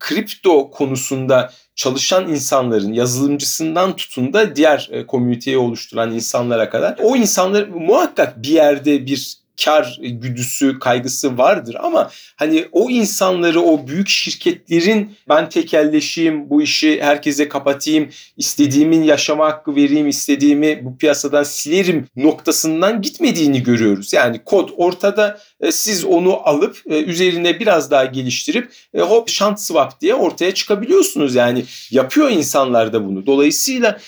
kripto 0.00 0.70
konusunda 0.70 1.52
çalışan 1.74 2.28
insanların 2.28 2.92
yazılımcısından 2.92 3.96
tutun 3.96 4.32
da 4.32 4.56
diğer 4.56 4.88
e, 4.92 5.06
komüniteyi 5.06 5.58
oluşturan 5.58 6.14
insanlara 6.14 6.70
kadar 6.70 6.96
o 7.02 7.16
insanlar 7.16 7.68
muhakkak 7.68 8.42
bir 8.42 8.48
yerde 8.48 9.06
bir 9.06 9.38
kar 9.64 9.98
güdüsü, 10.00 10.78
kaygısı 10.78 11.38
vardır 11.38 11.76
ama 11.80 12.10
hani 12.36 12.68
o 12.72 12.90
insanları 12.90 13.60
o 13.60 13.86
büyük 13.86 14.08
şirketlerin 14.08 15.16
ben 15.28 15.48
tekelleşeyim, 15.48 16.50
bu 16.50 16.62
işi 16.62 17.02
herkese 17.02 17.48
kapatayım, 17.48 18.08
istediğimin 18.36 19.02
yaşama 19.02 19.46
hakkı 19.46 19.76
vereyim, 19.76 20.08
istediğimi 20.08 20.84
bu 20.84 20.98
piyasadan 20.98 21.42
silerim 21.42 22.06
noktasından 22.16 23.02
gitmediğini 23.02 23.62
görüyoruz. 23.62 24.12
Yani 24.12 24.40
kod 24.44 24.68
ortada 24.76 25.38
e, 25.60 25.72
siz 25.72 26.04
onu 26.04 26.48
alıp 26.48 26.82
e, 26.90 27.02
üzerine 27.02 27.60
biraz 27.60 27.90
daha 27.90 28.04
geliştirip 28.04 28.72
e, 28.94 29.00
hop 29.00 29.28
şant 29.28 29.60
swap 29.60 30.00
diye 30.00 30.14
ortaya 30.14 30.54
çıkabiliyorsunuz. 30.54 31.34
Yani 31.34 31.64
yapıyor 31.90 32.30
insanlar 32.30 32.92
da 32.92 33.06
bunu. 33.06 33.26
Dolayısıyla 33.26 33.98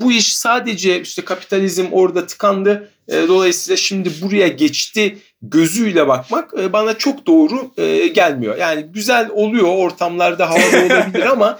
bu 0.00 0.12
iş 0.12 0.36
sadece 0.36 1.02
işte 1.02 1.24
kapitalizm 1.24 1.86
orada 1.92 2.26
tıkandı 2.26 2.90
dolayısıyla 3.28 3.76
şimdi 3.76 4.10
buraya 4.22 4.48
geçti 4.48 5.18
gözüyle 5.42 6.08
bakmak 6.08 6.54
e, 6.60 6.72
bana 6.72 6.98
çok 6.98 7.26
doğru 7.26 7.70
e, 7.76 8.06
gelmiyor. 8.06 8.56
Yani 8.56 8.82
güzel 8.82 9.28
oluyor 9.30 9.68
ortamlarda 9.68 10.50
havalı 10.50 10.86
olabilir 10.86 11.26
ama 11.26 11.58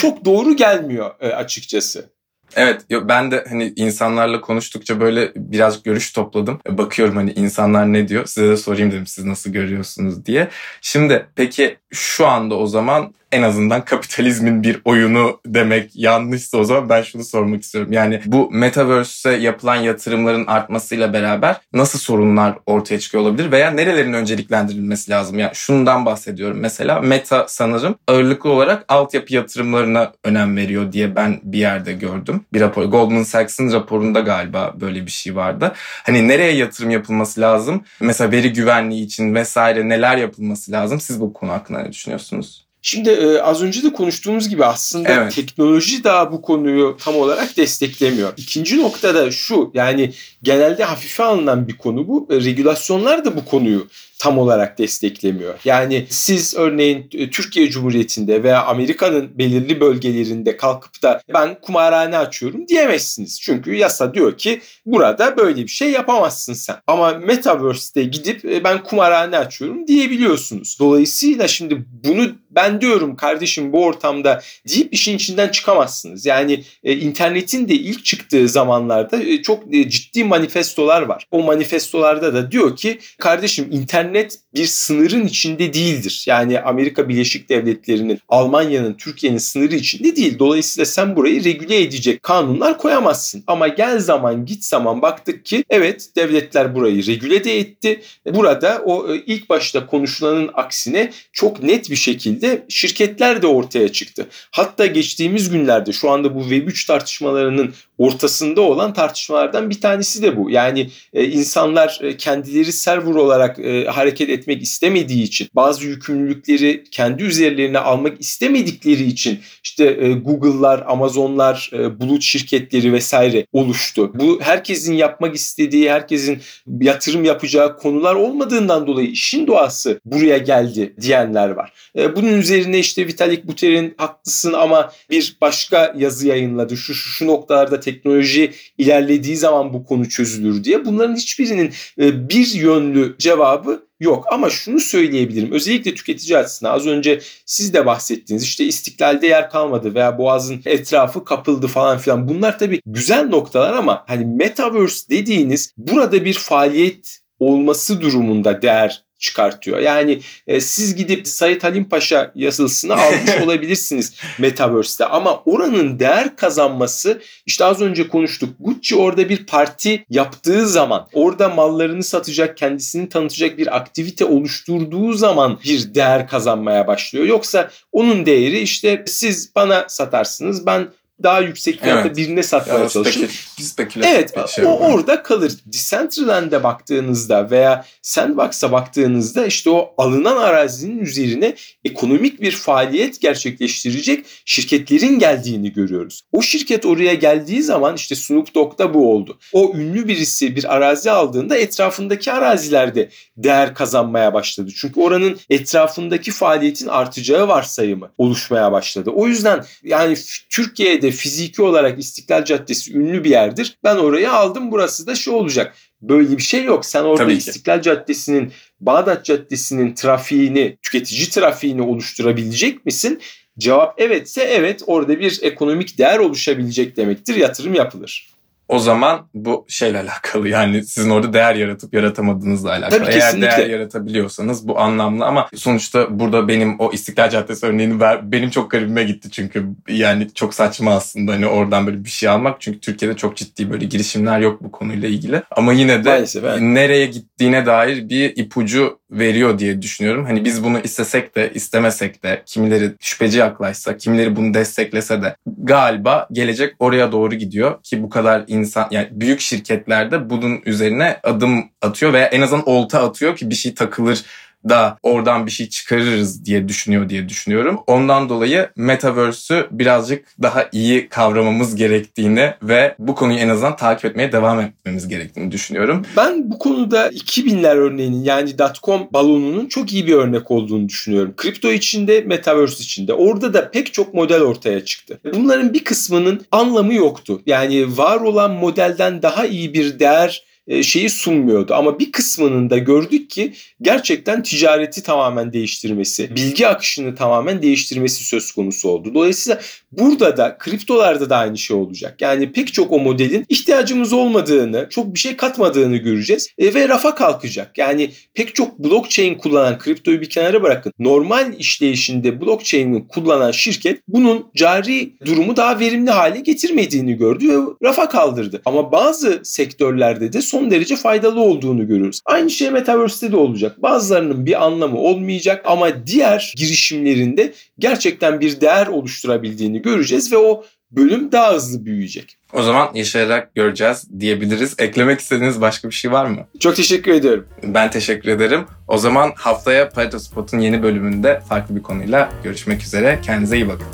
çok 0.00 0.24
doğru 0.24 0.56
gelmiyor 0.56 1.10
açıkçası. 1.20 2.10
Evet 2.56 2.82
ben 2.90 3.30
de 3.30 3.44
hani 3.48 3.72
insanlarla 3.76 4.40
konuştukça 4.40 5.00
böyle 5.00 5.32
biraz 5.36 5.82
görüş 5.82 6.12
topladım. 6.12 6.60
Bakıyorum 6.68 7.16
hani 7.16 7.32
insanlar 7.32 7.92
ne 7.92 8.08
diyor 8.08 8.26
size 8.26 8.48
de 8.48 8.56
sorayım 8.56 8.92
dedim 8.92 9.06
siz 9.06 9.24
nasıl 9.24 9.50
görüyorsunuz 9.50 10.26
diye. 10.26 10.48
Şimdi 10.80 11.26
peki 11.34 11.76
şu 11.92 12.26
anda 12.26 12.54
o 12.54 12.66
zaman 12.66 13.12
en 13.32 13.42
azından 13.42 13.84
kapitalizmin 13.84 14.62
bir 14.62 14.80
oyunu 14.84 15.40
demek 15.46 15.90
yanlışsa 15.96 16.58
o 16.58 16.64
zaman 16.64 16.88
ben 16.88 17.02
şunu 17.02 17.24
sormak 17.24 17.62
istiyorum. 17.62 17.92
Yani 17.92 18.20
bu 18.26 18.50
metaverse'e 18.50 19.32
yapılan 19.32 19.76
yatırımların 19.76 20.46
artmasıyla 20.46 21.12
beraber 21.12 21.60
nasıl 21.72 21.98
sorunlar 21.98 22.58
ortaya 22.66 23.00
çıkıyor 23.00 23.24
olabilir 23.24 23.52
veya 23.52 23.70
nerelerin 23.70 24.12
önceliklendirilmesi 24.12 25.10
lazım? 25.10 25.38
Yani 25.38 25.50
şundan 25.54 26.06
bahsediyorum 26.06 26.58
mesela 26.60 27.00
Meta 27.00 27.46
sanırım 27.48 27.94
ağırlıklı 28.08 28.50
olarak 28.50 28.84
altyapı 28.88 29.34
yatırımlarına 29.34 30.12
önem 30.24 30.56
veriyor 30.56 30.92
diye 30.92 31.16
ben 31.16 31.40
bir 31.42 31.58
yerde 31.58 31.92
gördüm. 31.92 32.40
Bir 32.52 32.60
rapor 32.60 32.84
Goldman 32.84 33.22
Sachs'ın 33.22 33.72
raporunda 33.72 34.20
galiba 34.20 34.74
böyle 34.80 35.06
bir 35.06 35.10
şey 35.10 35.36
vardı. 35.36 35.72
Hani 35.76 36.28
nereye 36.28 36.52
yatırım 36.52 36.90
yapılması 36.90 37.40
lazım? 37.40 37.84
Mesela 38.00 38.32
veri 38.32 38.52
güvenliği 38.52 39.04
için 39.04 39.34
vesaire 39.34 39.88
neler 39.88 40.16
yapılması 40.16 40.72
lazım? 40.72 41.00
Siz 41.00 41.20
bu 41.20 41.32
konu 41.32 41.52
hakkında 41.52 41.79
ne 41.84 41.92
düşünüyorsunuz? 41.92 42.66
Şimdi 42.82 43.10
e, 43.10 43.40
az 43.40 43.62
önce 43.62 43.82
de 43.82 43.92
konuştuğumuz 43.92 44.48
gibi 44.48 44.64
aslında 44.64 45.08
evet. 45.08 45.34
teknoloji 45.34 46.04
daha 46.04 46.32
bu 46.32 46.42
konuyu 46.42 46.96
tam 47.00 47.16
olarak 47.16 47.56
desteklemiyor. 47.56 48.32
İkinci 48.36 48.78
nokta 48.78 49.14
da 49.14 49.30
şu 49.30 49.70
yani 49.74 50.12
genelde 50.42 50.84
hafife 50.84 51.22
alınan 51.22 51.68
bir 51.68 51.76
konu 51.76 52.08
bu. 52.08 52.28
E, 52.30 52.36
regülasyonlar 52.36 53.24
da 53.24 53.36
bu 53.36 53.44
konuyu 53.44 53.86
tam 54.20 54.38
olarak 54.38 54.78
desteklemiyor. 54.78 55.54
Yani 55.64 56.06
siz 56.10 56.54
örneğin 56.56 57.10
e, 57.12 57.30
Türkiye 57.30 57.70
Cumhuriyeti'nde 57.70 58.42
veya 58.42 58.64
Amerika'nın 58.64 59.38
belirli 59.38 59.80
bölgelerinde 59.80 60.56
kalkıp 60.56 61.02
da 61.02 61.22
ben 61.34 61.60
kumarhane 61.60 62.18
açıyorum 62.18 62.68
diyemezsiniz. 62.68 63.40
Çünkü 63.40 63.74
yasa 63.74 64.14
diyor 64.14 64.38
ki 64.38 64.60
burada 64.86 65.36
böyle 65.36 65.62
bir 65.62 65.68
şey 65.68 65.90
yapamazsın 65.90 66.52
sen. 66.52 66.76
Ama 66.86 67.12
Metaverse'de 67.12 68.04
gidip 68.04 68.44
e, 68.44 68.64
ben 68.64 68.82
kumarhane 68.82 69.38
açıyorum 69.38 69.86
diyebiliyorsunuz. 69.86 70.76
Dolayısıyla 70.80 71.48
şimdi 71.48 71.84
bunu 72.04 72.30
ben 72.50 72.80
diyorum 72.80 73.16
kardeşim 73.16 73.72
bu 73.72 73.84
ortamda 73.84 74.42
deyip 74.68 74.94
işin 74.94 75.16
içinden 75.16 75.48
çıkamazsınız. 75.48 76.26
Yani 76.26 76.64
e, 76.84 76.96
internetin 76.96 77.68
de 77.68 77.74
ilk 77.74 78.04
çıktığı 78.04 78.48
zamanlarda 78.48 79.22
e, 79.22 79.42
çok 79.42 79.74
e, 79.74 79.90
ciddi 79.90 80.24
manifestolar 80.24 81.02
var. 81.02 81.26
O 81.30 81.42
manifestolarda 81.42 82.34
da 82.34 82.50
diyor 82.50 82.76
ki 82.76 82.98
kardeşim 83.18 83.68
internet 83.72 84.09
bir 84.54 84.66
sınırın 84.66 85.26
içinde 85.26 85.74
değildir. 85.74 86.24
Yani 86.28 86.60
Amerika 86.60 87.08
Birleşik 87.08 87.48
Devletleri'nin, 87.48 88.20
Almanya'nın, 88.28 88.94
Türkiye'nin 88.94 89.38
sınırı 89.38 89.74
içinde 89.74 90.16
değil. 90.16 90.38
Dolayısıyla 90.38 90.86
sen 90.86 91.16
burayı 91.16 91.44
regüle 91.44 91.82
edecek 91.82 92.22
kanunlar 92.22 92.78
koyamazsın. 92.78 93.44
Ama 93.46 93.68
gel 93.68 93.98
zaman 93.98 94.46
git 94.46 94.64
zaman 94.64 95.02
baktık 95.02 95.44
ki 95.44 95.64
evet 95.70 96.08
devletler 96.16 96.74
burayı 96.74 97.06
regüle 97.06 97.44
de 97.44 97.58
etti. 97.58 98.02
Burada 98.26 98.82
o 98.84 99.14
e, 99.14 99.22
ilk 99.26 99.50
başta 99.50 99.86
konuşulanın 99.86 100.50
aksine 100.54 101.12
çok 101.32 101.62
net 101.62 101.90
bir 101.90 101.96
şekilde 101.96 102.66
şirketler 102.68 103.42
de 103.42 103.46
ortaya 103.46 103.92
çıktı. 103.92 104.26
Hatta 104.50 104.86
geçtiğimiz 104.86 105.50
günlerde 105.50 105.92
şu 105.92 106.10
anda 106.10 106.34
bu 106.34 106.40
Web3 106.40 106.86
tartışmalarının 106.86 107.74
ortasında 108.00 108.60
olan 108.60 108.92
tartışmalardan 108.92 109.70
bir 109.70 109.80
tanesi 109.80 110.22
de 110.22 110.36
bu. 110.36 110.50
Yani 110.50 110.90
e, 111.12 111.24
insanlar 111.24 111.98
e, 112.02 112.16
kendileri 112.16 112.72
server 112.72 113.14
olarak 113.14 113.58
e, 113.58 113.84
hareket 113.84 114.30
etmek 114.30 114.62
istemediği 114.62 115.22
için 115.22 115.48
bazı 115.54 115.86
yükümlülükleri 115.86 116.84
kendi 116.90 117.22
üzerlerine 117.22 117.78
almak 117.78 118.20
istemedikleri 118.20 119.04
için 119.04 119.40
işte 119.64 119.84
e, 119.84 120.12
Google'lar, 120.12 120.84
Amazon'lar, 120.86 121.70
e, 121.72 122.00
bulut 122.00 122.22
şirketleri 122.22 122.92
vesaire 122.92 123.46
oluştu. 123.52 124.12
Bu 124.14 124.40
herkesin 124.42 124.94
yapmak 124.94 125.34
istediği, 125.34 125.90
herkesin 125.90 126.40
yatırım 126.80 127.24
yapacağı 127.24 127.78
konular 127.78 128.14
olmadığından 128.14 128.86
dolayı 128.86 129.08
işin 129.08 129.46
doğası 129.46 130.00
buraya 130.04 130.38
geldi 130.38 130.94
diyenler 131.00 131.48
var. 131.48 131.72
E, 131.98 132.16
bunun 132.16 132.38
üzerine 132.38 132.78
işte 132.78 133.06
Vitalik 133.06 133.46
Buterin 133.46 133.94
haklısın 133.98 134.52
ama 134.52 134.92
bir 135.10 135.36
başka 135.40 135.94
yazı 135.98 136.28
yayınladı. 136.28 136.76
Şu 136.76 136.94
şu, 136.94 137.08
şu 137.08 137.26
noktalarda 137.26 137.80
teknoloji 137.94 138.52
ilerlediği 138.78 139.36
zaman 139.36 139.72
bu 139.72 139.84
konu 139.84 140.08
çözülür 140.08 140.64
diye. 140.64 140.84
Bunların 140.84 141.16
hiçbirinin 141.16 141.72
e, 142.00 142.28
bir 142.28 142.54
yönlü 142.54 143.16
cevabı 143.18 143.86
yok. 144.00 144.24
Ama 144.32 144.50
şunu 144.50 144.80
söyleyebilirim. 144.80 145.52
Özellikle 145.52 145.94
tüketici 145.94 146.38
açısından 146.38 146.74
az 146.74 146.86
önce 146.86 147.20
siz 147.46 147.74
de 147.74 147.86
bahsettiniz. 147.86 148.42
İşte 148.42 148.64
istiklalde 148.64 149.26
yer 149.26 149.50
kalmadı 149.50 149.94
veya 149.94 150.18
boğazın 150.18 150.60
etrafı 150.64 151.24
kapıldı 151.24 151.66
falan 151.66 151.98
filan. 151.98 152.28
Bunlar 152.28 152.58
tabii 152.58 152.80
güzel 152.86 153.28
noktalar 153.28 153.74
ama 153.74 154.04
hani 154.06 154.24
metaverse 154.24 155.08
dediğiniz 155.10 155.72
burada 155.76 156.24
bir 156.24 156.34
faaliyet 156.34 157.20
olması 157.38 158.00
durumunda 158.00 158.62
değer 158.62 159.04
çıkartıyor. 159.20 159.78
Yani 159.78 160.20
e, 160.46 160.60
siz 160.60 160.96
gidip 160.96 161.28
Sayit 161.28 161.64
Halim 161.64 161.88
Paşa 161.88 162.32
yazısını 162.34 162.94
almış 162.94 163.30
olabilirsiniz 163.44 164.14
Metaverse'te 164.38 165.04
ama 165.04 165.42
oranın 165.46 165.98
değer 165.98 166.36
kazanması 166.36 167.22
işte 167.46 167.64
az 167.64 167.80
önce 167.80 168.08
konuştuk. 168.08 168.50
Gucci 168.60 168.96
orada 168.96 169.28
bir 169.28 169.46
parti 169.46 170.04
yaptığı 170.10 170.68
zaman 170.68 171.08
orada 171.12 171.48
mallarını 171.48 172.02
satacak, 172.02 172.56
kendisini 172.56 173.08
tanıtacak 173.08 173.58
bir 173.58 173.76
aktivite 173.76 174.24
oluşturduğu 174.24 175.12
zaman 175.12 175.58
bir 175.64 175.94
değer 175.94 176.28
kazanmaya 176.28 176.86
başlıyor. 176.86 177.26
Yoksa 177.26 177.70
onun 177.92 178.26
değeri 178.26 178.58
işte 178.58 179.04
siz 179.06 179.54
bana 179.54 179.84
satarsınız 179.88 180.66
ben 180.66 180.88
daha 181.22 181.40
yüksek 181.40 181.80
fiyatta 181.80 182.06
evet. 182.06 182.16
birine 182.16 182.42
satmaya 182.42 182.78
yani 182.78 182.90
çalışın. 182.90 183.28
Spekül, 183.60 184.02
evet 184.04 184.48
şey 184.48 184.64
o 184.64 184.68
orada 184.68 185.22
kalır. 185.22 185.52
Decentraland'e 185.66 186.62
baktığınızda 186.62 187.50
veya 187.50 187.84
Sandbox'a 188.02 188.72
baktığınızda 188.72 189.46
işte 189.46 189.70
o 189.70 189.94
alınan 189.98 190.36
arazinin 190.36 190.98
üzerine 190.98 191.54
ekonomik 191.84 192.40
bir 192.40 192.52
faaliyet 192.52 193.20
gerçekleştirecek 193.20 194.26
şirketlerin 194.44 195.18
geldiğini 195.18 195.72
görüyoruz. 195.72 196.22
O 196.32 196.42
şirket 196.42 196.86
oraya 196.86 197.14
geldiği 197.14 197.62
zaman 197.62 197.96
işte 197.96 198.14
Snoop 198.14 198.54
Dogg'da 198.54 198.94
bu 198.94 199.12
oldu. 199.12 199.38
O 199.52 199.72
ünlü 199.74 200.08
birisi 200.08 200.56
bir 200.56 200.74
arazi 200.74 201.10
aldığında 201.10 201.56
etrafındaki 201.56 202.32
arazilerde 202.32 203.10
değer 203.36 203.74
kazanmaya 203.74 204.34
başladı. 204.34 204.70
Çünkü 204.76 205.00
oranın 205.00 205.38
etrafındaki 205.50 206.30
faaliyetin 206.30 206.86
artacağı 206.86 207.48
varsayımı 207.48 208.10
oluşmaya 208.18 208.72
başladı. 208.72 209.10
O 209.14 209.26
yüzden 209.26 209.64
yani 209.84 210.16
Türkiye'de 210.50 211.09
fiziki 211.10 211.62
olarak 211.62 211.98
İstiklal 211.98 212.44
Caddesi 212.44 212.94
ünlü 212.94 213.24
bir 213.24 213.30
yerdir. 213.30 213.78
Ben 213.84 213.96
orayı 213.96 214.32
aldım 214.32 214.72
burası 214.72 215.06
da 215.06 215.14
şu 215.14 215.32
olacak. 215.32 215.76
Böyle 216.02 216.36
bir 216.36 216.42
şey 216.42 216.64
yok. 216.64 216.86
Sen 216.86 217.02
orada 217.04 217.32
İstiklal 217.32 217.82
Caddesi'nin, 217.82 218.52
Bağdat 218.80 219.24
Caddesi'nin 219.24 219.94
trafiğini, 219.94 220.76
tüketici 220.82 221.28
trafiğini 221.28 221.82
oluşturabilecek 221.82 222.86
misin? 222.86 223.20
Cevap 223.58 224.00
evetse 224.00 224.42
evet 224.42 224.82
orada 224.86 225.20
bir 225.20 225.38
ekonomik 225.42 225.98
değer 225.98 226.18
oluşabilecek 226.18 226.96
demektir. 226.96 227.36
Yatırım 227.36 227.74
yapılır. 227.74 228.30
O 228.70 228.78
zaman 228.78 229.20
bu 229.34 229.64
şeyle 229.68 229.98
alakalı 230.00 230.48
yani 230.48 230.84
sizin 230.84 231.10
orada 231.10 231.32
değer 231.32 231.54
yaratıp 231.54 231.94
yaratamadığınızla 231.94 232.70
alakalı. 232.70 232.98
Tabii, 232.98 233.10
Eğer 233.10 233.20
kesinlikle. 233.20 233.50
değer 233.50 233.68
yaratabiliyorsanız 233.70 234.68
bu 234.68 234.78
anlamlı 234.78 235.24
ama 235.24 235.48
sonuçta 235.54 236.18
burada 236.20 236.48
benim 236.48 236.80
o 236.80 236.92
İstiklal 236.92 237.30
Caddesi 237.30 237.66
örneğini 237.66 238.00
ver, 238.00 238.32
benim 238.32 238.50
çok 238.50 238.70
garibime 238.70 239.04
gitti 239.04 239.30
çünkü 239.30 239.66
yani 239.88 240.28
çok 240.34 240.54
saçma 240.54 240.94
aslında 240.94 241.32
hani 241.32 241.46
oradan 241.46 241.86
böyle 241.86 242.04
bir 242.04 242.10
şey 242.10 242.28
almak 242.28 242.60
çünkü 242.60 242.80
Türkiye'de 242.80 243.16
çok 243.16 243.36
ciddi 243.36 243.70
böyle 243.70 243.84
girişimler 243.84 244.40
yok 244.40 244.62
bu 244.62 244.72
konuyla 244.72 245.08
ilgili. 245.08 245.42
Ama 245.50 245.72
yine 245.72 246.04
de 246.04 246.08
Maalesef, 246.08 246.44
evet. 246.44 246.60
nereye 246.60 247.06
gittiğine 247.06 247.66
dair 247.66 248.08
bir 248.08 248.36
ipucu 248.36 248.99
veriyor 249.10 249.58
diye 249.58 249.82
düşünüyorum. 249.82 250.24
Hani 250.24 250.44
biz 250.44 250.64
bunu 250.64 250.78
istesek 250.78 251.36
de 251.36 251.50
istemesek 251.54 252.22
de 252.22 252.42
kimileri 252.46 252.92
şüpheci 253.00 253.38
yaklaşsa, 253.38 253.96
kimileri 253.96 254.36
bunu 254.36 254.54
desteklese 254.54 255.22
de 255.22 255.36
galiba 255.58 256.28
gelecek 256.32 256.74
oraya 256.78 257.12
doğru 257.12 257.34
gidiyor 257.34 257.82
ki 257.82 258.02
bu 258.02 258.08
kadar 258.08 258.44
insan 258.46 258.88
yani 258.90 259.08
büyük 259.10 259.40
şirketlerde 259.40 260.30
bunun 260.30 260.60
üzerine 260.66 261.20
adım 261.22 261.64
atıyor 261.82 262.12
veya 262.12 262.26
en 262.26 262.40
azından 262.40 262.68
olta 262.68 263.04
atıyor 263.08 263.36
ki 263.36 263.50
bir 263.50 263.54
şey 263.54 263.74
takılır 263.74 264.24
da 264.68 264.98
oradan 265.02 265.46
bir 265.46 265.50
şey 265.50 265.68
çıkarırız 265.68 266.44
diye 266.44 266.68
düşünüyor 266.68 267.08
diye 267.08 267.28
düşünüyorum. 267.28 267.80
Ondan 267.86 268.28
dolayı 268.28 268.68
Metaverse'ü 268.76 269.66
birazcık 269.70 270.26
daha 270.42 270.68
iyi 270.72 271.08
kavramamız 271.08 271.76
gerektiğini 271.76 272.54
ve 272.62 272.94
bu 272.98 273.14
konuyu 273.14 273.38
en 273.38 273.48
azından 273.48 273.76
takip 273.76 274.04
etmeye 274.04 274.32
devam 274.32 274.60
etmemiz 274.60 275.08
gerektiğini 275.08 275.52
düşünüyorum. 275.52 276.02
Ben 276.16 276.50
bu 276.50 276.58
konuda 276.58 277.08
2000'ler 277.08 277.76
örneğinin 277.76 278.24
yani 278.24 278.58
dotcom 278.58 279.08
balonunun 279.12 279.66
çok 279.66 279.92
iyi 279.92 280.06
bir 280.06 280.14
örnek 280.14 280.50
olduğunu 280.50 280.88
düşünüyorum. 280.88 281.34
Kripto 281.36 281.72
içinde, 281.72 282.20
Metaverse 282.20 282.84
içinde. 282.84 283.14
Orada 283.14 283.54
da 283.54 283.70
pek 283.70 283.92
çok 283.92 284.14
model 284.14 284.40
ortaya 284.40 284.84
çıktı. 284.84 285.20
Bunların 285.34 285.74
bir 285.74 285.84
kısmının 285.84 286.46
anlamı 286.52 286.94
yoktu. 286.94 287.42
Yani 287.46 287.96
var 287.96 288.20
olan 288.20 288.50
modelden 288.50 289.22
daha 289.22 289.46
iyi 289.46 289.74
bir 289.74 289.98
değer 289.98 290.49
şeyi 290.82 291.10
sunmuyordu. 291.10 291.74
Ama 291.74 291.98
bir 291.98 292.12
kısmının 292.12 292.70
da 292.70 292.78
gördük 292.78 293.30
ki 293.30 293.52
gerçekten 293.82 294.42
ticareti 294.42 295.02
tamamen 295.02 295.52
değiştirmesi, 295.52 296.36
bilgi 296.36 296.68
akışını 296.68 297.14
tamamen 297.14 297.62
değiştirmesi 297.62 298.24
söz 298.24 298.52
konusu 298.52 298.88
oldu. 298.88 299.14
Dolayısıyla 299.14 299.60
burada 299.92 300.36
da 300.36 300.58
kriptolarda 300.58 301.30
da 301.30 301.36
aynı 301.36 301.58
şey 301.58 301.76
olacak. 301.76 302.16
Yani 302.20 302.52
pek 302.52 302.72
çok 302.72 302.92
o 302.92 302.98
modelin 302.98 303.44
ihtiyacımız 303.48 304.12
olmadığını, 304.12 304.86
çok 304.90 305.14
bir 305.14 305.18
şey 305.18 305.36
katmadığını 305.36 305.96
göreceğiz 305.96 306.48
e, 306.58 306.74
ve 306.74 306.88
rafa 306.88 307.14
kalkacak. 307.14 307.78
Yani 307.78 308.10
pek 308.34 308.54
çok 308.54 308.78
blockchain 308.78 309.34
kullanan 309.34 309.78
kriptoyu 309.78 310.20
bir 310.20 310.28
kenara 310.28 310.62
bırakın. 310.62 310.92
Normal 310.98 311.52
işleyişinde 311.58 312.40
blockchain'i 312.40 313.08
kullanan 313.08 313.50
şirket 313.50 314.02
bunun 314.08 314.46
cari 314.56 315.12
durumu 315.24 315.56
daha 315.56 315.80
verimli 315.80 316.10
hale 316.10 316.40
getirmediğini 316.40 317.14
gördü 317.16 317.48
ve 317.48 317.58
rafa 317.82 318.08
kaldırdı. 318.08 318.62
Ama 318.64 318.92
bazı 318.92 319.40
sektörlerde 319.44 320.32
de 320.32 320.42
son 320.42 320.59
derece 320.70 320.96
faydalı 320.96 321.40
olduğunu 321.40 321.86
görüyoruz. 321.86 322.20
Aynı 322.24 322.50
şey 322.50 322.70
Metaverse'te 322.70 323.32
de 323.32 323.36
olacak. 323.36 323.82
Bazılarının 323.82 324.46
bir 324.46 324.64
anlamı 324.64 324.98
olmayacak 324.98 325.62
ama 325.64 326.06
diğer 326.06 326.54
girişimlerinde 326.56 327.52
gerçekten 327.78 328.40
bir 328.40 328.60
değer 328.60 328.86
oluşturabildiğini 328.86 329.82
göreceğiz 329.82 330.32
ve 330.32 330.36
o 330.36 330.64
bölüm 330.90 331.32
daha 331.32 331.54
hızlı 331.54 331.84
büyüyecek. 331.84 332.36
O 332.52 332.62
zaman 332.62 332.90
yaşayarak 332.94 333.54
göreceğiz 333.54 334.20
diyebiliriz. 334.20 334.74
Eklemek 334.78 335.20
istediğiniz 335.20 335.60
başka 335.60 335.88
bir 335.88 335.94
şey 335.94 336.12
var 336.12 336.26
mı? 336.26 336.46
Çok 336.60 336.76
teşekkür 336.76 337.12
ediyorum. 337.12 337.46
Ben 337.62 337.90
teşekkür 337.90 338.28
ederim. 338.28 338.64
O 338.88 338.98
zaman 338.98 339.32
haftaya 339.36 339.88
Pareto 339.88 340.18
Spot'un 340.18 340.58
yeni 340.58 340.82
bölümünde 340.82 341.40
farklı 341.48 341.76
bir 341.76 341.82
konuyla 341.82 342.32
görüşmek 342.44 342.82
üzere. 342.82 343.18
Kendinize 343.22 343.56
iyi 343.56 343.68
bakın. 343.68 343.86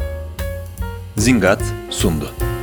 Zingat 1.17 1.63
sundu. 1.91 2.56